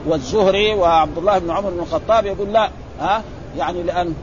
والزهري 0.07 0.73
وعبد 0.73 1.17
الله 1.17 1.37
بن 1.37 1.51
عمر 1.51 1.69
بن 1.69 1.79
الخطاب 1.79 2.25
يقول 2.25 2.53
لا 2.53 2.69
ها؟ 2.99 3.23
يعني 3.57 3.83
لأن 3.83 4.13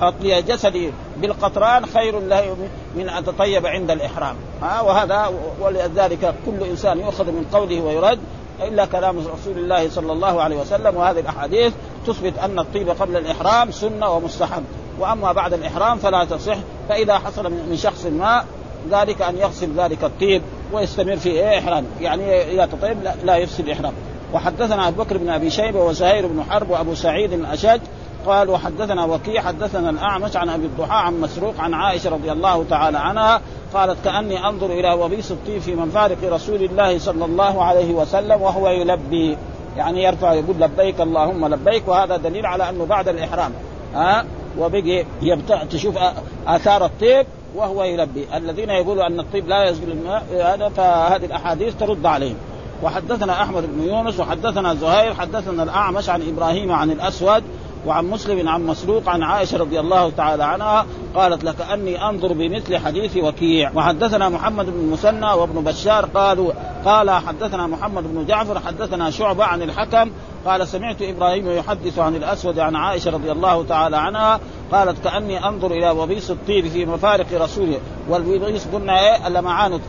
أطلي 0.00 0.42
جسدي 0.42 0.92
بالقطران 1.16 1.86
خير 1.86 2.20
له 2.20 2.56
من 2.96 3.08
أن 3.08 3.24
تطيب 3.24 3.66
عند 3.66 3.90
الإحرام 3.90 4.36
ها؟ 4.62 4.80
وهذا 4.80 5.32
ولذلك 5.60 6.34
كل 6.46 6.66
إنسان 6.70 6.98
يؤخذ 6.98 7.24
من 7.24 7.46
قوله 7.52 7.80
ويرد 7.80 8.18
إلا 8.62 8.84
كلام 8.84 9.18
رسول 9.18 9.58
الله 9.58 9.90
صلى 9.90 10.12
الله 10.12 10.42
عليه 10.42 10.56
وسلم. 10.56 10.96
وهذه 10.96 11.20
الأحاديث 11.20 11.72
تثبت 12.06 12.38
أن 12.38 12.58
الطيب 12.58 12.88
قبل 12.88 13.16
الإحرام 13.16 13.70
سنة 13.70 14.10
ومستحب. 14.10 14.64
وأما 14.98 15.32
بعد 15.32 15.52
الإحرام 15.52 15.98
فلا 15.98 16.24
تصح 16.24 16.56
فإذا 16.88 17.18
حصل 17.18 17.50
من 17.50 17.76
شخص 17.76 18.06
ما 18.06 18.44
ذلك 18.90 19.22
أن 19.22 19.36
يغسل 19.36 19.68
ذلك 19.76 20.04
الطيب 20.04 20.42
ويستمر 20.72 21.16
في 21.16 21.58
احرامه 21.58 21.86
يعني 22.00 22.42
إذا 22.42 22.66
تطيب 22.66 23.02
لا, 23.02 23.14
لا 23.24 23.36
يفسد 23.36 23.68
إحرام. 23.68 23.92
وحدثنا 24.34 24.88
أبو 24.88 25.02
بكر 25.02 25.18
بن 25.18 25.28
أبي 25.28 25.50
شيبة 25.50 25.84
وزهير 25.84 26.26
بن 26.26 26.42
حرب 26.50 26.70
وأبو 26.70 26.94
سعيد 26.94 27.32
الأشج 27.32 27.80
قال 28.26 28.50
وحدثنا 28.50 29.04
وكيع 29.04 29.42
حدثنا 29.42 29.90
الأعمش 29.90 30.36
عن 30.36 30.48
أبي 30.48 30.64
الضحى 30.64 30.96
عن 30.96 31.20
مسروق 31.20 31.60
عن 31.60 31.74
عائشة 31.74 32.10
رضي 32.10 32.32
الله 32.32 32.64
تعالى 32.70 32.98
عنها 32.98 33.40
قالت 33.74 33.96
كأني 34.04 34.48
أنظر 34.48 34.66
إلى 34.66 34.92
وبيص 34.92 35.30
الطيب 35.30 35.60
في 35.60 35.74
منفارق 35.74 36.16
رسول 36.24 36.62
الله 36.62 36.98
صلى 36.98 37.24
الله 37.24 37.64
عليه 37.64 37.94
وسلم 37.94 38.42
وهو 38.42 38.68
يلبي. 38.68 39.36
يعني 39.76 40.02
يرفع 40.02 40.32
يقول 40.32 40.56
لبيك 40.60 41.00
اللهم 41.00 41.46
لبيك. 41.46 41.88
وهذا 41.88 42.16
دليل 42.16 42.46
على 42.46 42.68
أنه 42.68 42.84
بعد 42.84 43.08
الإحرام. 43.08 43.52
ها؟ 43.94 44.24
وبقي 44.58 45.04
يبتع 45.22 45.64
تشوف 45.64 45.98
آثار 46.46 46.84
الطيب 46.84 47.26
وهو 47.54 47.84
يلبي. 47.84 48.26
الذين 48.36 48.70
يقولوا 48.70 49.06
أن 49.06 49.20
الطيب 49.20 49.48
لا 49.48 49.70
يزول 49.70 49.90
الماء 49.90 50.24
هذا 50.32 50.68
فهذه 50.68 51.24
الأحاديث 51.24 51.74
ترد 51.76 52.06
عليهم. 52.06 52.36
وحدثنا 52.82 53.42
أحمد 53.42 53.62
بن 53.76 53.88
يونس 53.88 54.20
وحدثنا 54.20 54.74
زهير 54.74 55.14
حدثنا 55.14 55.62
الأعمش 55.62 56.08
عن 56.08 56.22
إبراهيم 56.28 56.72
عن 56.72 56.90
الأسود 56.90 57.42
وعن 57.86 58.04
مسلم 58.04 58.48
عن 58.48 58.66
مسروق 58.66 59.08
عن 59.08 59.22
عائشة 59.22 59.58
رضي 59.58 59.80
الله 59.80 60.10
تعالى 60.10 60.44
عنها 60.44 60.86
قالت 61.14 61.44
لكاني 61.44 62.08
أنظر 62.08 62.32
بمثل 62.32 62.76
حديث 62.76 63.16
وكيع. 63.16 63.70
وحدثنا 63.74 64.28
محمد 64.28 64.66
بن 64.66 64.80
المثنى 64.80 65.32
وابن 65.32 65.64
بشار 65.64 66.06
قالوا 66.06 66.52
قال 66.84 67.10
حدثنا 67.10 67.66
محمد 67.66 68.02
بن 68.02 68.26
جعفر 68.26 68.60
حدثنا 68.60 69.10
شعبة 69.10 69.44
عن 69.44 69.62
الحكم 69.62 70.10
قال 70.46 70.68
سمعت 70.68 71.02
إبراهيم 71.02 71.50
يحدث 71.50 71.98
عن 71.98 72.16
الأسود 72.16 72.58
عن 72.58 72.76
عائشة 72.76 73.10
رضي 73.10 73.32
الله 73.32 73.64
تعالى 73.64 73.96
عنها 73.96 74.40
قالت 74.72 75.04
كأني 75.04 75.48
أنظر 75.48 75.70
إلى 75.70 75.90
وبيص 75.90 76.30
الطير 76.30 76.68
في 76.68 76.86
مفارق 76.86 77.26
رسوله. 77.32 77.78
والوبيص 78.08 78.66
قلنا 78.66 79.00
إيه؟ 79.00 79.26
اللمعان 79.26 79.80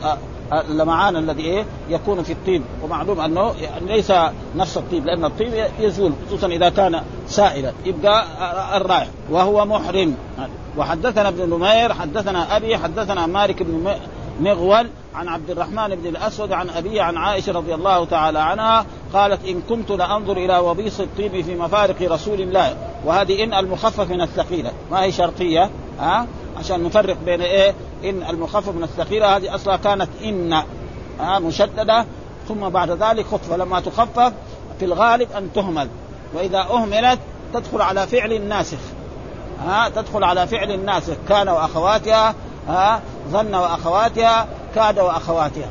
اللمعان 0.53 1.15
الذي 1.15 1.43
إيه؟ 1.43 1.65
يكون 1.89 2.23
في 2.23 2.33
الطيب. 2.33 2.62
ومعلوم 2.83 3.19
أنه 3.19 3.53
يعني 3.62 3.86
ليس 3.88 4.13
نفس 4.55 4.77
الطيب 4.77 5.05
لأن 5.05 5.25
الطيب 5.25 5.65
يزول 5.79 6.13
خصوصا 6.27 6.47
إذا 6.47 6.69
كان 6.69 7.01
سائلا. 7.27 7.73
يبقى 7.86 8.25
الرائح 8.77 9.07
وهو 9.29 9.65
محرم. 9.65 10.15
وحدثنا 10.77 11.29
ابن 11.29 11.49
نمير 11.49 11.93
حدثنا 11.93 12.57
أبي 12.57 12.77
حدثنا 12.77 13.25
مالك 13.25 13.63
بن 13.63 13.95
مغول 14.41 14.88
عن 15.15 15.27
عبد 15.27 15.49
الرحمن 15.49 15.95
بن 15.95 16.07
الأسود 16.07 16.51
عن 16.51 16.69
أبيه 16.69 17.01
عن 17.01 17.17
عائشة 17.17 17.53
رضي 17.53 17.73
الله 17.73 18.05
تعالى 18.05 18.39
عنها 18.39 18.86
قالت 19.13 19.45
إن 19.45 19.62
كنت 19.69 19.91
لأنظر 19.91 20.38
إلى 20.38 20.57
وبيص 20.57 20.99
الطيب 20.99 21.41
في 21.41 21.55
مفارق 21.55 22.12
رسول 22.12 22.41
الله. 22.41 22.75
وهذه 23.05 23.43
إن 23.43 23.53
المخفف 23.53 24.12
من 24.12 24.21
الثقيلة. 24.21 24.71
ما 24.91 25.03
هي 25.03 25.12
شرطية؟ 25.12 25.69
ها؟ 25.99 26.27
عشان 26.57 26.83
نفرق 26.83 27.17
بين 27.25 27.41
إيه؟ 27.41 27.73
إن 28.03 28.23
المخفف 28.29 28.69
من 28.69 28.83
الثقيلة 28.83 29.37
هذه 29.37 29.55
أصلا 29.55 29.75
كانت 29.75 30.09
إن 30.23 30.53
ها 31.19 31.39
مشددة. 31.39 32.05
ثم 32.47 32.69
بعد 32.69 32.91
ذلك 32.91 33.25
خفف 33.25 33.53
لما 33.53 33.79
تخفف 33.79 34.33
في 34.79 34.85
الغالب 34.85 35.31
أن 35.37 35.53
تهمل. 35.53 35.89
وإذا 36.33 36.59
أهملت 36.59 37.19
تدخل 37.53 37.81
على 37.81 38.07
فعل 38.07 38.41
ناسخ. 38.41 38.77
ها 39.65 39.89
تدخل 39.89 40.23
على 40.23 40.47
فعل 40.47 40.85
ناسخ. 40.85 41.13
كان 41.29 41.49
وأخواتها 41.49 42.35
ها 42.67 43.01
ظن 43.29 43.55
وأخواتها 43.55 44.47
كاد 44.75 44.99
وأخواتها. 44.99 45.69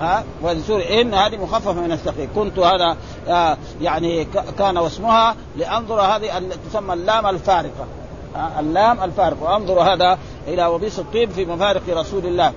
ها 0.00 0.24
وسورة 0.42 0.82
إن 0.82 1.14
هذه 1.14 1.36
مخففة 1.36 1.72
من 1.72 1.92
الثقيل. 1.92 2.28
كنت 2.34 2.58
هذا 2.58 2.96
آه 3.28 3.56
يعني 3.80 4.24
كان 4.58 4.78
واسمها 4.78 5.36
لأنظر 5.56 6.00
هذه 6.00 6.42
تسمى 6.70 6.94
اللام 6.94 7.26
الفارقة. 7.26 7.82
آه 7.82 8.07
اللام 8.58 9.04
الفارقه 9.04 9.42
وأنظر 9.42 9.80
هذا 9.80 10.18
إلى 10.48 10.66
وبيص 10.66 10.98
الطيب 10.98 11.30
في 11.30 11.44
مفارق 11.44 11.82
رسول 11.88 12.26
الله. 12.26 12.52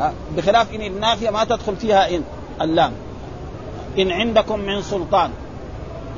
آه 0.00 0.12
بخلاف 0.36 0.74
إن 0.74 0.82
النافية 0.82 1.30
ما 1.30 1.44
تدخل 1.44 1.76
فيها 1.76 2.16
إن 2.16 2.22
اللام. 2.60 2.92
إن 3.98 4.10
عندكم 4.10 4.60
من 4.60 4.82
سلطان. 4.82 5.30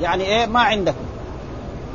يعني 0.01 0.23
إيه؟ 0.23 0.45
ما 0.45 0.59
عندكم. 0.59 1.05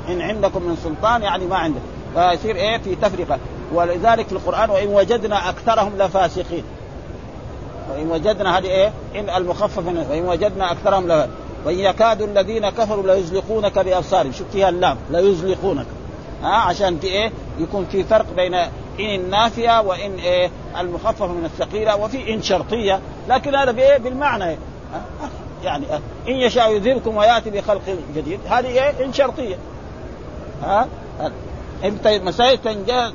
إن 0.09 0.21
عندكم 0.21 0.63
من 0.63 0.77
سلطان 0.85 1.23
يعني 1.23 1.47
ما 1.47 1.57
عندكم. 1.57 1.85
فيصير 2.15 2.57
إيه؟ 2.57 2.79
في 2.79 2.95
تفرقة. 2.95 3.39
ولذلك 3.73 4.27
في 4.27 4.33
القرآن 4.33 4.71
وإن 4.71 4.89
وجدنا 4.89 5.51
أكثرهم 5.51 5.93
لفاسقين. 5.99 6.65
وإن 7.91 8.11
وجدنا 8.11 8.59
هذه 8.59 8.67
إيه؟ 8.67 8.93
إن 9.15 9.31
المخفف 9.31 9.87
وإن 10.11 10.29
وجدنا 10.29 10.73
أكثرهم 10.73 11.09
لا 11.09 11.29
وإن 11.67 11.79
يكاد 11.79 12.23
الذين 12.23 12.71
كفروا 12.71 13.15
ليزلقونك 13.15 13.79
بأبصارهم. 13.79 14.33
شوف 14.33 14.49
فيها 14.53 14.69
اللام. 14.69 14.97
ليزلقونك. 15.11 15.87
ها 16.43 16.55
عشان 16.55 16.99
في 16.99 17.07
إيه؟ 17.07 17.33
يكون 17.59 17.87
في 17.87 18.05
فرق 18.05 18.27
بين 18.37 18.55
إن 18.55 18.71
النافية 19.01 19.81
وإن 19.81 20.15
إيه؟ 20.15 20.51
المخففة 20.81 21.27
من 21.27 21.45
الثقيلة 21.45 21.97
وفي 21.97 22.35
إن 22.35 22.43
شرطية. 22.43 23.01
لكن 23.29 23.55
هذا 23.55 23.73
بايه 23.73 23.99
بالمعنى. 23.99 24.45
إيه؟ 24.45 24.59
يعني 25.65 25.87
إن 26.29 26.35
يشاء 26.35 26.73
يذهبكم 26.73 27.17
ويأتي 27.17 27.51
بخلق 27.51 27.83
جديد. 28.17 28.41
هذه 28.47 28.67
إيه؟ 28.67 29.05
إن 29.05 29.13
شرطية. 29.13 29.57
ها؟ 30.63 30.89
انت 31.85 32.09
مسائل 32.09 32.59
تنجح 32.59 33.11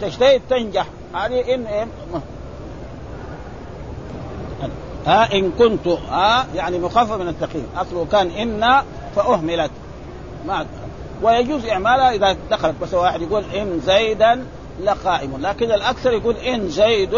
تجتهد 0.00 0.40
تنجح. 0.50 0.86
هذه 1.14 1.54
إن 1.54 1.66
إيه؟ 1.66 1.86
ها؟ 5.06 5.32
إن 5.32 5.52
كنت 5.58 5.88
ها؟ 5.88 6.46
يعني 6.54 6.78
مخفف 6.78 7.12
من 7.12 7.28
التقييم 7.28 7.66
أصله 7.76 8.06
كان 8.12 8.30
إن 8.30 8.82
فأهملت. 9.16 9.70
ما 10.46 10.66
ويجوز 11.22 11.66
إعمالها 11.66 12.12
إذا 12.12 12.36
دخلت. 12.50 12.74
بس 12.82 12.94
واحد 12.94 13.22
يقول 13.22 13.44
إن 13.44 13.80
زيدا 13.80 14.44
لقائم. 14.84 15.36
لكن 15.40 15.72
الأكثر 15.72 16.12
يقول 16.12 16.36
إن 16.36 16.68
زيد 16.68 17.14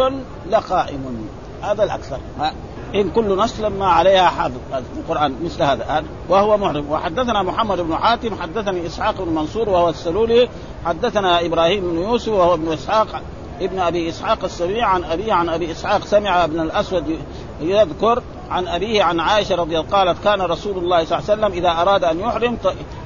لقائم. 0.51 1.29
هذا 1.63 1.85
الأكثر. 1.85 2.19
ها. 2.39 2.53
إن 2.95 3.11
كل 3.11 3.39
نسل 3.39 3.67
ما 3.67 3.87
عليها 3.87 4.29
حافظ 4.29 4.59
في 4.71 5.01
القرآن 5.01 5.35
مثل 5.45 5.63
هذا. 5.63 6.05
وهو 6.29 6.57
محرم. 6.57 6.91
وحدثنا 6.91 7.43
محمد 7.43 7.81
بن 7.81 7.97
حاتم 7.97 8.43
حدثني 8.43 8.87
إسحاق 8.87 9.23
بن 9.23 9.35
منصور 9.35 9.69
وهو 9.69 9.89
السلولي 9.89 10.49
حدثنا 10.85 11.47
إبراهيم 11.47 11.91
بن 11.91 11.99
يوسف 11.99 12.29
وهو 12.29 12.55
ابن 12.55 12.73
إسحاق 12.73 13.23
ابن 13.61 13.79
أبي 13.79 14.09
إسحاق 14.09 14.45
السبيع 14.45 14.87
عن 14.87 15.05
ابيه 15.05 15.33
عن 15.33 15.49
أبي 15.49 15.73
إسحاق 15.73 16.05
سمع 16.05 16.45
ابن 16.45 16.61
الأسود 16.61 17.19
يذكر 17.61 18.23
عن 18.55 18.69
أبيه 18.69 19.03
عن 19.03 19.21
عائشة 19.21 19.55
رضي 19.55 19.79
الله 19.79 19.91
قالت 19.91 20.25
كان 20.25 20.41
رسول 20.41 20.79
الله 20.79 21.05
صلى 21.05 21.19
الله 21.19 21.31
عليه 21.31 21.43
وسلم 21.43 21.53
إذا 21.53 21.71
أراد 21.71 22.05
أن 22.05 22.21
يحرم 22.21 22.59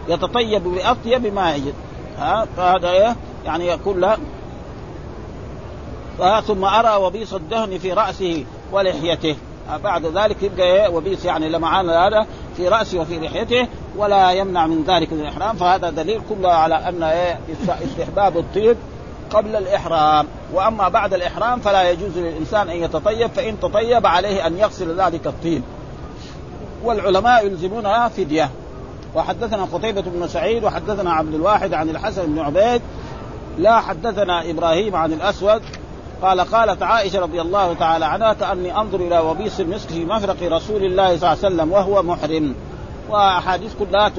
يتطيب 0.08 0.62
بأطيب 0.64 1.34
ما 1.34 1.54
يجد. 1.54 1.74
ها؟ 2.18 2.46
فهذا 2.56 2.90
إيه؟ 2.90 3.16
يعني 3.44 3.66
يقول 3.66 4.00
له 4.00 4.16
ثم 6.40 6.64
أرى 6.64 7.04
وبيص 7.04 7.34
الدهن 7.34 7.78
في 7.78 7.92
رأسه 7.92 8.44
ولحيته. 8.72 9.36
بعد 9.84 10.06
ذلك 10.06 10.42
يبقى 10.42 10.62
إيه؟ 10.62 10.88
وبيص 10.88 11.24
يعني 11.24 11.48
لمعان 11.48 11.90
هذا 11.90 12.26
في 12.56 12.68
رأسه 12.68 13.00
وفي 13.00 13.18
لحيته 13.18 13.68
ولا 13.96 14.30
يمنع 14.32 14.66
من 14.66 14.84
ذلك 14.84 15.12
الإحرام. 15.12 15.56
فهذا 15.56 15.90
دليل 15.90 16.20
كله 16.28 16.52
على 16.52 16.74
أن 16.74 17.02
إيه؟ 17.02 17.38
استحباب 17.68 18.36
الطيب 18.36 18.76
قبل 19.30 19.56
الإحرام. 19.56 20.26
وأما 20.52 20.88
بعد 20.88 21.14
الإحرام 21.14 21.60
فلا 21.60 21.90
يجوز 21.90 22.18
للإنسان 22.18 22.68
أن 22.68 22.76
يتطيب 22.76 23.30
فإن 23.30 23.60
تطيب 23.60 24.06
عليه 24.06 24.46
أن 24.46 24.58
يغسل 24.58 25.00
ذلك 25.00 25.26
الطيب. 25.26 25.62
والعلماء 26.84 27.46
يلزمونها 27.46 28.08
فدية. 28.08 28.50
وحدثنا 29.14 29.64
قتيبة 29.72 30.00
بن 30.00 30.28
سعيد 30.28 30.64
وحدثنا 30.64 31.12
عبد 31.12 31.34
الواحد 31.34 31.74
عن 31.74 31.90
الحسن 31.90 32.26
بن 32.26 32.38
عبيد 32.38 32.82
لا 33.58 33.80
حدثنا 33.80 34.50
إبراهيم 34.50 34.96
عن 34.96 35.12
الأسود. 35.12 35.62
قال 36.22 36.40
قالت 36.40 36.82
عائشة 36.82 37.20
رضي 37.20 37.40
الله 37.40 37.74
تعالى 37.74 38.04
عنها 38.04 38.32
كأني 38.32 38.76
أنظر 38.76 39.00
إلى 39.00 39.18
وبيص 39.18 39.60
المسك 39.60 39.88
في 39.88 40.04
مفرق 40.04 40.36
رسول 40.42 40.84
الله 40.84 41.06
صلى 41.06 41.16
الله 41.16 41.28
عليه 41.28 41.38
وسلم 41.38 41.72
وهو 41.72 42.02
محرم. 42.02 42.54
وأحاديث 43.08 43.72
كلها 43.78 44.12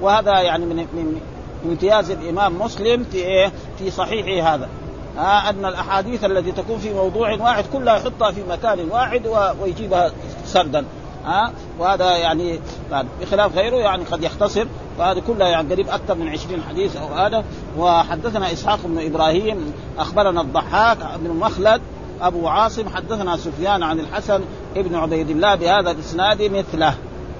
وهذا 0.00 0.40
يعني 0.40 0.64
من 0.64 1.20
امتياز 1.68 2.10
الإمام 2.10 2.62
مسلم 2.62 3.04
في 3.04 3.16
إيه؟ 3.16 3.52
في 3.78 3.90
صحيحه 3.90 4.54
هذا. 4.54 4.68
آه 5.18 5.50
أن 5.50 5.64
الأحاديث 5.64 6.24
التي 6.24 6.52
تكون 6.52 6.78
في 6.78 6.94
موضوع 6.94 7.32
واحد 7.32 7.64
كلها 7.72 7.96
يحطها 7.96 8.30
في 8.30 8.40
مكان 8.48 8.90
واحد 8.90 9.26
ويجيبها 9.62 10.12
سردا. 10.44 10.84
ها 11.24 11.46
آه 11.46 11.50
وهذا 11.78 12.16
يعني 12.16 12.60
بخلاف 13.20 13.56
غيره 13.56 13.76
يعني 13.76 14.04
قد 14.04 14.22
يختصر. 14.22 14.66
وهذه 14.98 15.22
كلها 15.26 15.48
يعني 15.48 15.72
قريب 15.72 15.88
أكثر 15.88 16.14
من 16.14 16.28
20 16.28 16.62
حديث 16.68 16.96
أو 16.96 17.06
هذا. 17.06 17.44
وحدثنا 17.78 18.52
إسحاق 18.52 18.78
بن 18.84 19.06
إبراهيم 19.06 19.72
أخبرنا 19.98 20.40
الضحاك 20.40 20.98
بن 21.20 21.30
مخلد 21.30 21.80
أبو 22.20 22.48
عاصم 22.48 22.88
حدثنا 22.88 23.36
سفيان 23.36 23.82
عن 23.82 24.00
الحسن 24.00 24.40
ابن 24.76 24.94
عبيد 24.94 25.30
الله 25.30 25.54
بهذا 25.54 25.90
الإسناد 25.90 26.42
مثله. 26.42 26.94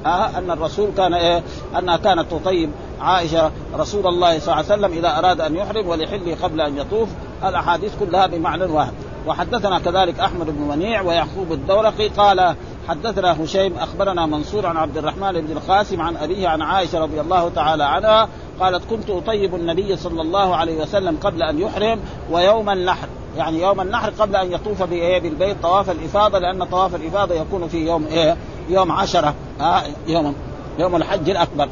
آه 0.07 0.39
أن 0.39 0.51
الرسول 0.51 0.91
كان 0.97 1.15
إيه؟ 1.15 1.43
أنها 1.79 1.97
كانت 1.97 2.31
تطيب. 2.31 2.71
عائشة 3.01 3.51
رسول 3.75 4.07
الله 4.07 4.39
صلى 4.39 4.55
الله 4.55 4.55
عليه 4.55 4.67
وسلم 4.67 4.93
إذا 4.93 5.19
أراد 5.19 5.41
أن 5.41 5.57
يحرم 5.57 5.89
ولحله 5.89 6.37
قبل 6.43 6.61
أن 6.61 6.79
يطوف 6.79 7.09
الأحاديث 7.45 7.93
كلها 8.01 8.27
بمعنى 8.27 8.65
واحد 8.65 8.93
وحدثنا 9.27 9.79
كذلك 9.79 10.21
أحمد 10.21 10.47
بن 10.47 10.63
منيع 10.69 11.03
ويعقوب 11.03 11.53
الدورقي 11.53 12.09
قال 12.09 12.55
حدثنا 12.89 13.45
هشيم 13.45 13.77
أخبرنا 13.79 14.27
منصور 14.27 14.67
عن 14.67 14.77
عبد 14.77 14.97
الرحمن 14.97 15.33
بن 15.33 15.53
القاسم 15.53 16.01
عن 16.01 16.17
أبيه 16.17 16.49
عن 16.49 16.63
عائشة 16.63 16.99
رضي 16.99 17.21
الله 17.21 17.49
تعالى 17.49 17.85
عنها 17.85 18.29
قالت 18.61 18.85
كنت 18.91 19.11
أطيب 19.11 19.55
النبي 19.55 19.97
صلى 19.97 20.23
الله 20.23 20.57
عليه 20.57 20.83
وسلم 20.83 21.17
قبل 21.23 21.43
أن 21.43 21.59
يحرم 21.59 22.01
ويوم 22.31 22.71
النحر. 22.71 23.09
يعني 23.37 23.63
يوم 23.63 23.81
النحر 23.81 24.11
قبل 24.11 24.37
أن 24.37 24.53
يطوف 24.53 24.83
بالبيت. 24.83 25.57
طواف 25.63 25.91
الإفاضة 25.91 26.39
لأن 26.39 26.65
طواف 26.65 26.95
الإفاضة 26.95 27.35
يكون 27.35 27.69
في 27.69 27.87
يوم 27.87 28.07
إيه؟ 28.07 28.37
يوم 28.69 28.93
عشرة. 28.93 29.35
ها 29.61 29.83
يوم 30.07 30.35
يوم 30.79 30.97
الحج 30.97 31.31
الأكبر. 31.31 31.69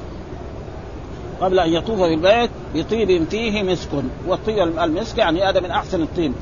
قبل 1.41 1.59
أن 1.59 1.73
يطوف 1.73 2.01
بالبيت 2.01 2.51
بطيب 2.75 3.25
فيه 3.31 3.63
مسك. 3.63 3.89
والطيب 4.27 4.79
المسك 4.79 5.19
يعني 5.19 5.43
هذا 5.43 5.61
من 5.61 5.71
أحسن 5.71 6.03
الطيب. 6.03 6.33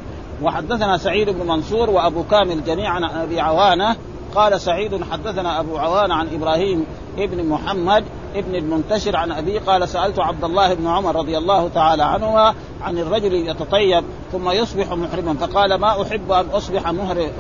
وحدثنا 0.43 0.97
سعيد 0.97 1.31
بن 1.31 1.47
منصور 1.47 1.91
وأبو 1.91 2.23
كامل 2.23 2.65
جميعا 2.65 3.23
أبي 3.23 3.41
عوانة. 3.41 3.97
قال 4.35 4.61
سعيد 4.61 5.05
حدثنا 5.05 5.61
أبو 5.61 5.79
عوانة 5.79 6.15
عن 6.15 6.29
إبراهيم 6.35 6.87
ابن 7.19 7.47
محمد 7.47 8.05
ابن 8.35 8.55
المنتشر 8.55 9.17
عن 9.17 9.33
أبيه 9.33 9.61
قال 9.61 9.89
سألت 9.89 10.19
عبد 10.19 10.45
الله 10.45 10.75
بن 10.75 10.87
عمر 10.87 11.17
رضي 11.17 11.39
الله 11.39 11.69
تعالى 11.69 12.03
عنهما 12.03 12.55
عن 12.83 12.99
الرجل 12.99 13.35
يتطيب 13.35 14.05
ثم 14.33 14.51
يصبح 14.51 14.93
محرما 14.93 15.35
فقال 15.35 15.75
ما 15.75 16.03
أحب 16.03 16.33
أن 16.33 16.47
أصبح 16.47 16.91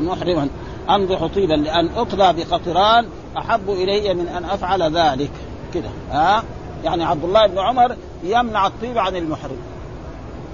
محرما؟ 0.01 0.49
أنضح 0.91 1.27
طيبا 1.27 1.55
لأن 1.55 1.89
اطلى 1.97 2.33
بقطران 2.33 3.07
أحب 3.39 3.71
إلي 3.71 4.15
من 4.15 4.29
أن 4.29 4.45
أفعل 4.45 4.83
ذلك. 4.83 5.31
كده 5.75 5.89
ها؟ 6.11 6.43
يعني 6.85 7.05
عبد 7.05 7.25
الله 7.25 7.47
بن 7.47 7.59
عمر 7.59 7.97
يمنع 8.25 8.67
الطيب 8.67 8.99
عن 8.99 9.17
المحرم. 9.17 9.57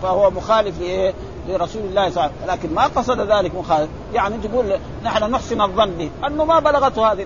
فهو 0.02 0.30
مخالف 0.30 0.80
لإيه؟ 0.80 1.14
لرسول 1.48 1.82
الله 1.82 2.10
صلى 2.10 2.24
الله 2.24 2.32
عليه 2.42 2.52
وسلم. 2.52 2.54
لكن 2.54 2.74
ما 2.74 2.86
قصد 2.86 3.20
ذلك 3.20 3.54
مخالف. 3.54 3.88
يعني 4.14 4.36
تقول 4.38 4.64
نحن 5.04 5.30
نحسن 5.30 5.60
الظن 5.60 5.90
به. 5.90 6.10
أنه 6.26 6.44
ما 6.44 6.60
بلغته 6.60 7.12
هذه 7.12 7.22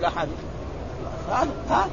الاحاديث 1.33 1.47
ها؟ 1.69 1.87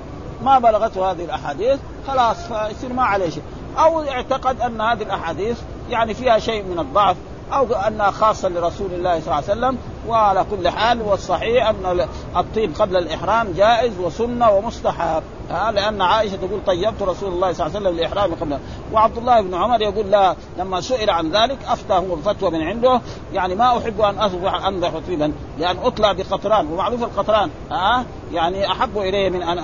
ما 0.44 0.58
بلغته 0.58 1.10
هذه 1.10 1.24
الأحاديث 1.24 1.80
خلاص 2.08 2.36
فيصير 2.36 2.92
ما 2.92 3.02
عليه 3.02 3.30
شيء. 3.30 3.42
أو 3.78 4.02
اعتقد 4.02 4.60
أن 4.60 4.80
هذه 4.80 5.02
الأحاديث 5.02 5.58
يعني 5.90 6.14
فيها 6.14 6.38
شيء 6.38 6.62
من 6.62 6.78
الضعف 6.78 7.16
أو 7.52 7.74
أنها 7.74 8.10
خاصة 8.10 8.48
لرسول 8.48 8.92
الله 8.92 9.20
صلى 9.20 9.26
الله 9.26 9.34
عليه 9.34 9.44
وسلم 9.44 9.78
وعلى 10.08 10.46
كل 10.50 10.68
حال 10.68 11.02
والصحيح 11.02 11.68
أن 11.68 12.06
الطيب 12.36 12.74
قبل 12.78 12.96
الإحرام 12.96 13.52
جائز 13.52 13.98
وسنة 13.98 14.50
ومستحب. 14.50 15.22
ها 15.50 15.72
لأن 15.72 16.02
عائشة 16.02 16.36
تقول 16.36 16.60
طيبت 16.66 17.02
رسول 17.02 17.32
الله 17.32 17.52
صلى 17.52 17.66
الله 17.66 17.76
عليه 17.76 17.88
وسلم 17.88 17.98
الاحرام 17.98 18.34
قبل. 18.34 18.58
وعبد 18.92 19.18
الله 19.18 19.40
بن 19.40 19.54
عمر 19.54 19.82
يقول 19.82 20.10
لا 20.10 20.36
لما 20.58 20.80
سئل 20.80 21.10
عن 21.10 21.30
ذلك 21.30 21.58
افتى 21.68 21.94
هو 21.94 22.14
الفتوى 22.14 22.50
من 22.50 22.62
عنده. 22.62 23.00
يعني 23.32 23.54
ما 23.54 23.78
أحب 23.78 24.00
أن 24.00 24.18
أصبح 24.18 24.66
انضح 24.66 24.90
طيبا 25.08 25.32
لأن 25.58 25.76
أطلع 25.78 26.12
بقطران 26.12 26.72
ومعروف 26.72 27.02
القطران. 27.02 27.50
ها 27.70 28.04
يعني 28.32 28.72
أحب 28.72 28.98
الي 28.98 29.30
من 29.30 29.42
أن 29.42 29.58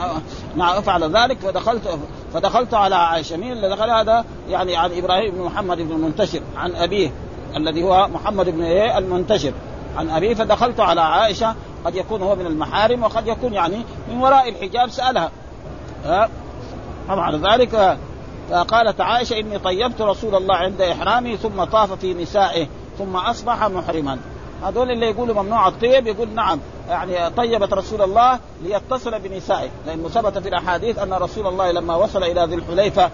أفعل 0.61 1.17
ذلك. 1.17 1.39
فدخلت 1.39 1.99
فدخلت 2.35 2.75
على 2.75 2.95
عائشة. 2.95 3.37
مين 3.37 3.53
اللي 3.53 3.69
دخل 3.69 3.91
هذا؟ 3.91 4.25
يعني 4.49 4.77
عن 4.77 4.93
إبراهيم 4.93 5.35
بن 5.35 5.41
محمد 5.41 5.79
بن 5.79 5.93
المنتشر 5.93 6.41
عن 6.57 6.77
أبيه 6.77 7.11
الذي 7.57 7.83
هو 7.83 8.09
محمد 8.09 8.51
بن 8.51 8.63
إيه؟ 8.63 8.99
المنتشر. 8.99 9.53
عن 9.97 10.11
أبيه 10.11 10.35
فدخلت 10.35 10.81
على 10.81 11.01
عائشة 11.01 11.55
قد 11.85 11.95
يكون 11.95 12.23
هو 12.23 12.37
من 12.37 12.47
المحارم 12.47 13.03
وقد 13.03 13.27
يكون 13.27 13.53
يعني 13.53 13.77
من 14.11 14.19
وراء 14.19 14.49
الحجاب 14.49 14.91
سألها. 14.91 15.31
ها 16.05 16.29
وبعد 17.11 17.35
ذلك 17.35 17.99
فقالت 18.51 19.01
عائشة 19.01 19.41
إني 19.41 19.59
طيبت 19.59 20.01
رسول 20.01 20.35
الله 20.35 20.55
عند 20.55 20.81
إحرامي 20.81 21.37
ثم 21.37 21.65
طاف 21.65 21.93
في 21.93 22.15
نسائه 22.15 22.67
ثم 22.99 23.17
أصبح 23.17 23.69
محرما. 23.69 24.19
هذول 24.63 24.91
اللي 24.91 25.07
يقولوا 25.07 25.43
ممنوع 25.43 25.69
الطيب 25.69 26.07
يقول 26.07 26.29
نعم 26.29 26.61
يعني 26.89 27.31
طيبت 27.31 27.73
رسول 27.73 28.03
الله 28.03 28.39
ليتصل 28.63 29.19
بنسائه. 29.19 29.69
لأنه 29.87 30.09
ثبت 30.09 30.39
في 30.39 30.49
الأحاديث 30.49 30.99
أن 30.99 31.13
رسول 31.13 31.47
الله 31.47 31.71
لما 31.71 31.95
وصل 31.97 32.23
إلى 32.23 32.45
ذي 32.45 32.55
الحليفة 32.55 33.11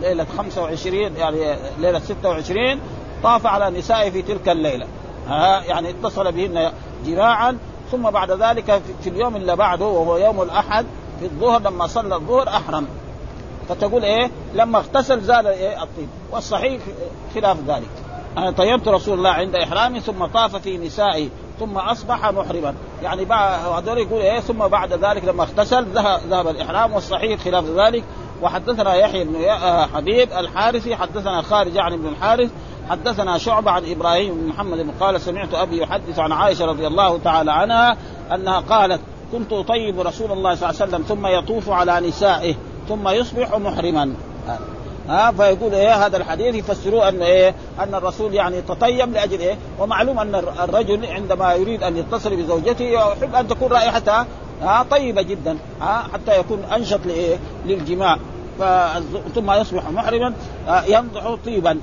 ليلة 0.00 0.26
25 0.38 1.16
يعني 1.16 1.56
ليلة 1.78 1.98
26 1.98 2.80
طاف 3.22 3.46
على 3.46 3.78
نسائه 3.78 4.10
في 4.10 4.22
تلك 4.22 4.48
الليلة. 4.48 4.86
ها 5.28 5.62
يعني 5.64 5.90
اتصل 5.90 6.32
بهن 6.32 6.72
جماعا 7.06 7.58
ثم 7.92 8.10
بعد 8.10 8.30
ذلك 8.30 8.82
في 9.02 9.10
اليوم 9.10 9.36
اللي 9.36 9.56
بعده 9.56 9.84
وهو 9.84 10.16
يوم 10.16 10.42
الأحد 10.42 10.86
في 11.20 11.26
الظهر 11.26 11.60
لما 11.60 11.86
صلى 11.86 12.14
الظهر 12.14 12.48
أحرم. 12.48 12.86
فتقول 13.68 14.04
إيه؟ 14.04 14.30
لما 14.54 14.78
اغتسل 14.78 15.20
زال 15.20 15.46
إيه؟ 15.46 15.82
الطيب. 15.82 16.08
والصحيح 16.32 16.82
خلاف 17.34 17.56
ذلك. 17.68 17.90
أنا 18.36 18.50
طيبت 18.50 18.88
رسول 18.88 19.18
الله 19.18 19.30
عند 19.30 19.54
إحرامي 19.54 20.00
ثم 20.00 20.26
طاف 20.26 20.56
في 20.56 20.78
نسائي 20.78 21.30
ثم 21.60 21.78
أصبح 21.78 22.30
محرما. 22.30 22.74
يعني 23.02 23.24
بعد 23.24 23.66
هذول 23.66 23.98
يقول 23.98 24.20
إيه؟ 24.20 24.40
ثم 24.40 24.58
بعد 24.58 24.92
ذلك 24.92 25.24
لما 25.24 25.42
اغتسل 25.42 25.84
ذهب 26.28 26.48
الإحرام 26.48 26.92
والصحيح 26.92 27.40
خلاف 27.40 27.64
ذلك. 27.64 28.04
وحدثنا 28.42 28.94
يحيى 28.94 29.24
بن 29.24 29.48
حبيب 29.94 30.32
الحارثي 30.32 30.96
حدثنا 30.96 31.42
خارج 31.42 31.74
يعني 31.74 31.96
بن 31.96 32.06
الحارث 32.06 32.50
حدثنا 32.90 33.38
شعبة 33.38 33.70
عن 33.70 33.90
إبراهيم 33.90 34.34
بن 34.34 34.46
محمد 34.48 34.86
قال 35.00 35.20
سمعت 35.20 35.54
أبي 35.54 35.78
يحدث 35.78 36.18
عن 36.18 36.32
عائشة 36.32 36.64
رضي 36.66 36.86
الله 36.86 37.18
تعالى 37.18 37.52
عنها 37.52 37.96
أنها 38.34 38.60
قالت 38.60 39.00
كنت 39.32 39.52
أطيب 39.52 40.00
رسول 40.00 40.32
الله 40.32 40.54
صلى 40.54 40.70
الله 40.70 40.82
عليه 40.82 40.90
وسلم 40.90 41.02
ثم 41.02 41.26
يطوف 41.26 41.70
على 41.70 42.08
نسائه 42.08 42.54
ثم 42.88 43.08
يصبح 43.08 43.58
محرما. 43.58 44.14
ها 45.08 45.32
فيقول 45.32 45.74
إيه 45.74 46.06
هذا 46.06 46.16
الحديث 46.16 46.54
يفسروه 46.54 47.08
أن 47.08 47.22
إيه 47.22 47.54
أن 47.80 47.94
الرسول 47.94 48.34
يعني 48.34 48.62
تطيب 48.62 49.12
لأجل 49.12 49.40
إيه 49.40 49.56
ومعلوم 49.78 50.18
أن 50.18 50.34
الرجل 50.34 51.06
عندما 51.06 51.54
يريد 51.54 51.82
أن 51.82 51.96
يتصل 51.96 52.36
بزوجته 52.36 52.84
يحب 52.84 53.34
أن 53.34 53.48
تكون 53.48 53.72
رائحتها 53.72 54.26
ها 54.62 54.86
طيبة 54.90 55.22
جدا 55.22 55.58
ها 55.80 56.08
حتى 56.12 56.40
يكون 56.40 56.64
أنشط 56.76 57.00
لإيه 57.06 57.36
للجماع 57.66 58.18
ثم 59.34 59.50
يصبح 59.52 59.90
محرما 59.90 60.32
ينضح 60.88 61.34
طيبا 61.44 61.78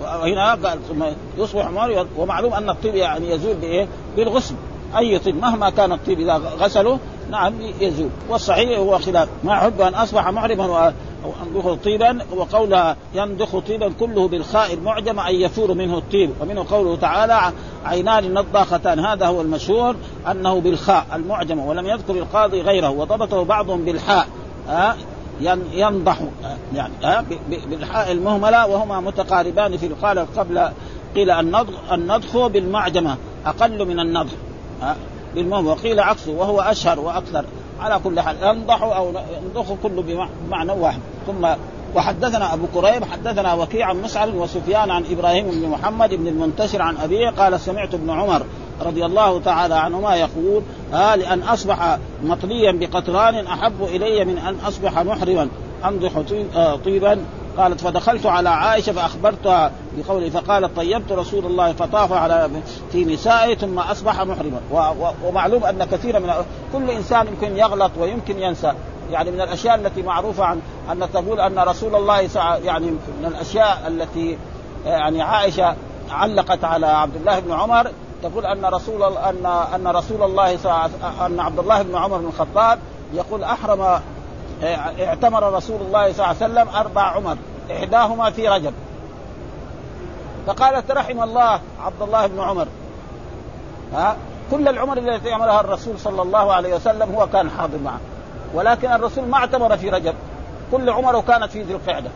وهنا 0.00 0.50
قال 0.54 0.78
ثم 0.88 1.04
يصبح 1.38 1.70
محرما 1.70 2.06
ومعلوم 2.16 2.54
أن 2.54 2.70
الطيب 2.70 2.94
يعني 2.94 3.30
يزول 3.30 3.54
بإيه؟ 3.54 3.88
بالغسل. 4.16 4.54
أي 4.98 5.18
طيب 5.18 5.42
مهما 5.42 5.70
كان 5.70 5.92
الطيب 5.92 6.20
إذا 6.20 6.40
غسله 6.60 6.98
نعم 7.30 7.54
يزول. 7.80 8.08
والصحيح 8.28 8.78
هو 8.78 8.98
خلاف. 8.98 9.28
ما 9.44 9.52
أحب 9.52 9.80
أن 9.80 9.94
أصبح 9.94 10.28
محرما 10.28 10.92
وانضخ 11.24 11.74
طيبا 11.84 12.18
وقولها 12.36 12.96
ينضخ 13.14 13.58
طيبا 13.58 13.92
كله 14.00 14.28
بالخاء 14.28 14.74
المعجمة 14.74 15.28
أن 15.28 15.34
يفور 15.34 15.74
منه 15.74 15.98
الطيب. 15.98 16.30
ومنه 16.40 16.66
قوله 16.70 16.96
تعالى 16.96 17.52
عينان 17.84 18.34
نضاختان. 18.34 18.98
هذا 18.98 19.26
هو 19.26 19.40
المشهور 19.40 19.96
أنه 20.30 20.60
بالخاء 20.60 21.06
المعجمة 21.14 21.68
ولم 21.68 21.86
يذكر 21.86 22.14
القاضي 22.14 22.60
غيره 22.60 22.90
وضبطه 22.90 23.44
بعضهم 23.44 23.84
بالحاء. 23.84 24.26
ينضح 25.72 26.18
يعني 26.74 27.26
بالحاء 27.70 28.12
المهملة 28.12 28.66
وهما 28.66 29.00
متقاربان 29.00 29.76
في 29.76 29.88
قال 29.88 30.26
قبل 30.36 30.68
قيل 31.14 31.30
النضخ 31.30 31.92
النضخ 31.92 32.46
بالمعجمة 32.46 33.16
أقل 33.46 33.88
من 33.88 34.00
النضخ 34.00 34.32
بالمهم 35.34 35.66
وقيل 35.66 36.00
عكسه 36.00 36.32
وهو 36.32 36.60
أشهر 36.60 37.00
وأكثر. 37.00 37.44
على 37.80 38.00
كل 38.04 38.20
حال 38.20 38.36
ينضح 38.42 38.82
أو 38.82 39.12
ينضخ 39.44 39.72
كله 39.82 40.28
بمعنى 40.48 40.72
واحد. 40.72 41.00
ثم 41.26 41.48
وحدثنا 41.94 42.54
أبو 42.54 42.66
كريب 42.74 43.04
حدثنا 43.04 43.54
وكيع 43.54 43.86
عن 43.86 44.02
مسعر 44.02 44.28
وسفيان 44.36 44.90
عن 44.90 45.04
إبراهيم 45.10 45.50
بن 45.50 45.68
محمد 45.68 46.14
بن 46.14 46.26
المنتشر 46.26 46.82
عن 46.82 46.96
أبيه 46.96 47.28
قال 47.30 47.60
سمعت 47.60 47.94
ابن 47.94 48.10
عمر 48.10 48.42
رضي 48.80 49.04
الله 49.04 49.40
تعالى 49.40 49.74
عنهما 49.74 50.16
يقول 50.16 50.62
آه 50.94 51.14
لأن 51.14 51.42
أصبح 51.42 51.98
مطليا 52.24 52.72
بقطران 52.72 53.46
أحب 53.46 53.82
إلي 53.82 54.24
من 54.24 54.38
أن 54.38 54.56
أصبح 54.66 54.98
محرما 54.98 55.48
انضح 55.84 56.12
طيبا. 56.84 57.18
قالت 57.58 57.80
فدخلت 57.80 58.26
على 58.26 58.48
عائشة 58.48 58.92
فأخبرتها 58.92 59.72
بقوله 59.96 60.30
فقالت 60.30 60.76
طيبت 60.76 61.12
رسول 61.12 61.46
الله 61.46 61.72
فطاف 61.72 62.12
على 62.12 62.50
في 62.92 63.04
نسائه 63.04 63.54
ثم 63.54 63.78
أصبح 63.78 64.20
محرما. 64.22 64.60
ومعلوم 65.24 65.64
أن 65.64 65.84
كثير 65.84 66.20
من 66.20 66.32
كل 66.72 66.90
إنسان 66.90 67.26
يمكن 67.26 67.56
يغلط 67.56 67.90
ويمكن 67.98 68.38
ينسى. 68.38 68.72
يعني 69.10 69.30
من 69.30 69.40
الأشياء 69.40 69.74
التي 69.74 70.02
معروفة 70.02 70.44
عن 70.44 70.60
أن 70.92 71.08
تقول 71.12 71.40
أن 71.40 71.58
رسول 71.58 71.94
الله 71.94 72.28
يعني 72.64 72.86
من 72.90 73.26
الأشياء 73.26 73.84
التي 73.88 74.38
يعني 74.86 75.22
عائشة 75.22 75.74
علقت 76.10 76.64
على 76.64 76.86
عبد 76.86 77.16
الله 77.16 77.40
بن 77.40 77.52
عمر 77.52 77.90
تقول 78.22 78.46
أن 78.46 78.64
رسول 78.64 79.02
ان 79.02 79.46
أن 79.46 79.86
رسول 79.86 80.22
الله 80.22 80.52
أن 81.26 81.40
عبد 81.40 81.58
الله 81.58 81.82
بن 81.82 81.96
عمر 81.96 82.18
بن 82.18 82.26
الخطاب 82.26 82.78
يقول 83.14 83.44
أحرم 83.44 84.00
اعتمر 85.00 85.52
رسول 85.52 85.80
الله 85.80 86.12
صلى 86.12 86.24
الله 86.24 86.26
عليه 86.26 86.36
وسلم 86.36 86.68
أربع 86.68 87.02
عمر 87.02 87.36
إحداهما 87.70 88.30
في 88.30 88.48
رجب. 88.48 88.72
فقالت 90.46 90.90
رحم 90.90 91.22
الله 91.22 91.60
عبد 91.80 92.02
الله 92.02 92.26
بن 92.26 92.40
عمر. 92.40 92.66
ها؟ 93.92 94.16
كل 94.50 94.68
العمر 94.68 94.98
التي 94.98 95.32
عملها 95.32 95.60
الرسول 95.60 95.98
صلى 95.98 96.22
الله 96.22 96.52
عليه 96.52 96.74
وسلم 96.74 97.14
هو 97.14 97.26
كان 97.26 97.50
حاضر 97.50 97.78
معه. 97.78 98.00
ولكن 98.54 98.92
الرسول 98.92 99.24
ما 99.24 99.36
اعتمر 99.36 99.76
في 99.76 99.90
رجب. 99.90 100.14
كل 100.72 100.90
عمره 100.90 101.20
كانت 101.20 101.50
في 101.50 101.62
ذي 101.62 101.74
القعدة. 101.74 102.10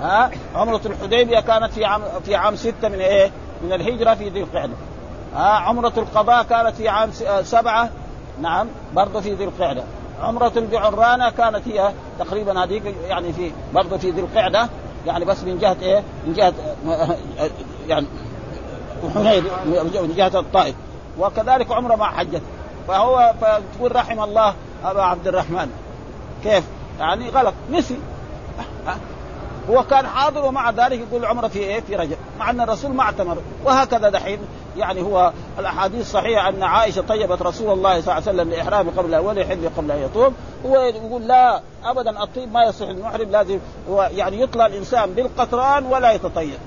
ها؟ 0.00 0.30
عمرة 0.54 0.80
الحديبية 0.86 1.40
كانت 1.40 1.72
في 1.72 1.84
عام 1.84 2.02
في 2.24 2.36
عام 2.36 2.56
ستة 2.56 2.88
من 2.88 3.00
إيه؟ 3.00 3.30
من 3.62 3.72
الهجرة 3.72 4.14
في 4.14 4.28
ذي 4.28 4.40
القعدة. 4.40 4.72
ها 5.34 5.50
عمرة 5.50 5.92
القضاء 5.96 6.42
كانت 6.42 6.76
في 6.76 6.88
عام 6.88 7.10
سبعة. 7.42 7.90
نعم 8.40 8.66
برضه 8.94 9.20
في 9.20 9.34
ذي 9.34 9.44
القعدة. 9.44 9.84
عمرة 10.22 10.52
الجعرانة 10.56 11.30
كانت 11.30 11.68
هي 11.68 11.92
تقريبا 12.18 12.64
هذيك 12.64 12.82
يعني 13.08 13.32
في 13.32 13.52
برضه 13.74 13.98
في 13.98 14.10
ذي 14.10 14.20
القعدة. 14.20 14.68
يعني 15.06 15.24
بس 15.24 15.44
من 15.44 15.58
جهة 15.58 15.76
إيه؟ 15.82 16.02
من 16.26 16.32
جهة 16.32 16.52
يعني 17.88 18.06
حنين 19.14 19.44
من 20.02 20.14
جهة 20.16 20.38
الطائف. 20.38 20.74
وكذلك 21.18 21.72
عمرة 21.72 21.96
مع 21.96 22.12
حجة 22.12 22.40
فهو 22.88 23.34
فتقول 23.40 23.96
رحم 23.96 24.22
الله 24.22 24.54
أبا 24.84 25.02
عبد 25.02 25.28
الرحمن. 25.28 25.70
كيف؟ 26.44 26.64
يعني 26.98 27.30
غلط. 27.30 27.54
نسي. 27.70 27.98
هو 29.70 29.82
كان 29.82 30.06
حاضر 30.06 30.44
ومع 30.44 30.70
ذلك 30.70 31.00
يقول 31.00 31.20
العمره 31.22 31.48
في 31.48 31.58
إيه؟ 31.58 31.80
في 31.80 31.96
رجب، 31.96 32.16
مع 32.38 32.50
أن 32.50 32.60
الرسول 32.60 32.90
ما 32.90 33.02
اعتمر، 33.02 33.36
وهكذا 33.64 34.08
دحين 34.08 34.38
يعني 34.76 35.02
هو 35.02 35.32
الأحاديث 35.58 36.10
صحيحة 36.10 36.48
أن 36.48 36.62
عائشة 36.62 37.02
طيبت 37.02 37.42
رسول 37.42 37.72
الله 37.72 38.00
صلى 38.00 38.18
الله 38.18 38.28
عليه 38.28 38.42
وسلم 38.42 38.50
لاحرامه 38.50 38.92
قبل 38.96 39.16
ولا 39.16 39.40
يحل 39.40 39.70
قبل 39.76 39.90
أن 39.90 40.02
يطوب، 40.02 40.32
هو 40.66 40.76
يقول 40.76 41.22
لا 41.26 41.60
ابدا 41.84 42.22
الطيب 42.22 42.52
ما 42.52 42.64
يصح 42.64 42.88
المحرم 42.88 43.30
لازم 43.30 43.58
هو 43.90 44.10
يعني 44.14 44.40
يطلع 44.40 44.66
الإنسان 44.66 45.12
بالقطران 45.12 45.86
ولا 45.86 46.12
يتطيب. 46.12 46.58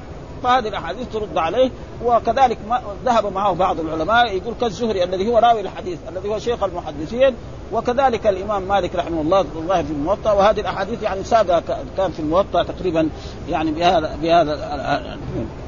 فهذه 0.43 0.67
الأحاديث 0.67 1.07
ترد 1.13 1.37
عليه 1.37 1.71
وكذلك 2.05 2.57
ما 2.69 2.81
ذهب 3.05 3.33
معه 3.33 3.53
بعض 3.53 3.79
العلماء 3.79 4.37
يقول 4.37 4.53
كالزهري 4.61 5.03
الذي 5.03 5.27
هو 5.27 5.37
راوي 5.37 5.61
الحديث 5.61 5.99
الذي 6.09 6.29
هو 6.29 6.39
شيخ 6.39 6.63
المحدثين 6.63 7.35
وكذلك 7.73 8.27
الإمام 8.27 8.61
مالك 8.61 8.95
رحمه 8.95 9.21
الله 9.21 9.45
الله 9.55 9.83
في 9.83 9.91
الموطأ 9.91 10.31
وهذه 10.31 10.59
الأحاديث 10.59 11.03
يعني 11.03 11.23
سابقة 11.23 11.63
كان 11.97 12.11
في 12.11 12.19
الموطأ 12.19 12.63
تقريبا 12.63 13.09
يعني 13.49 13.71
بهذا 13.71 14.17
بهذا 14.21 14.53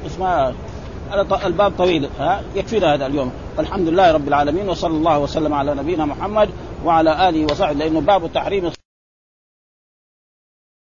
اسمها 0.06 0.54
الباب 1.46 1.72
طويل 1.78 2.08
ها؟ 2.18 2.42
يكفينا 2.54 2.94
هذا 2.94 3.06
اليوم. 3.06 3.32
والحمد 3.58 3.88
لله 3.88 4.12
رب 4.12 4.28
العالمين 4.28 4.68
وصلى 4.68 4.96
الله 4.96 5.18
وسلم 5.18 5.54
على 5.54 5.74
نبينا 5.74 6.04
محمد 6.04 6.48
وعلى 6.84 7.28
آله 7.28 7.44
وصحبه 7.44 7.78
لأنه 7.78 8.00
باب 8.00 8.32
تحريم 8.34 8.70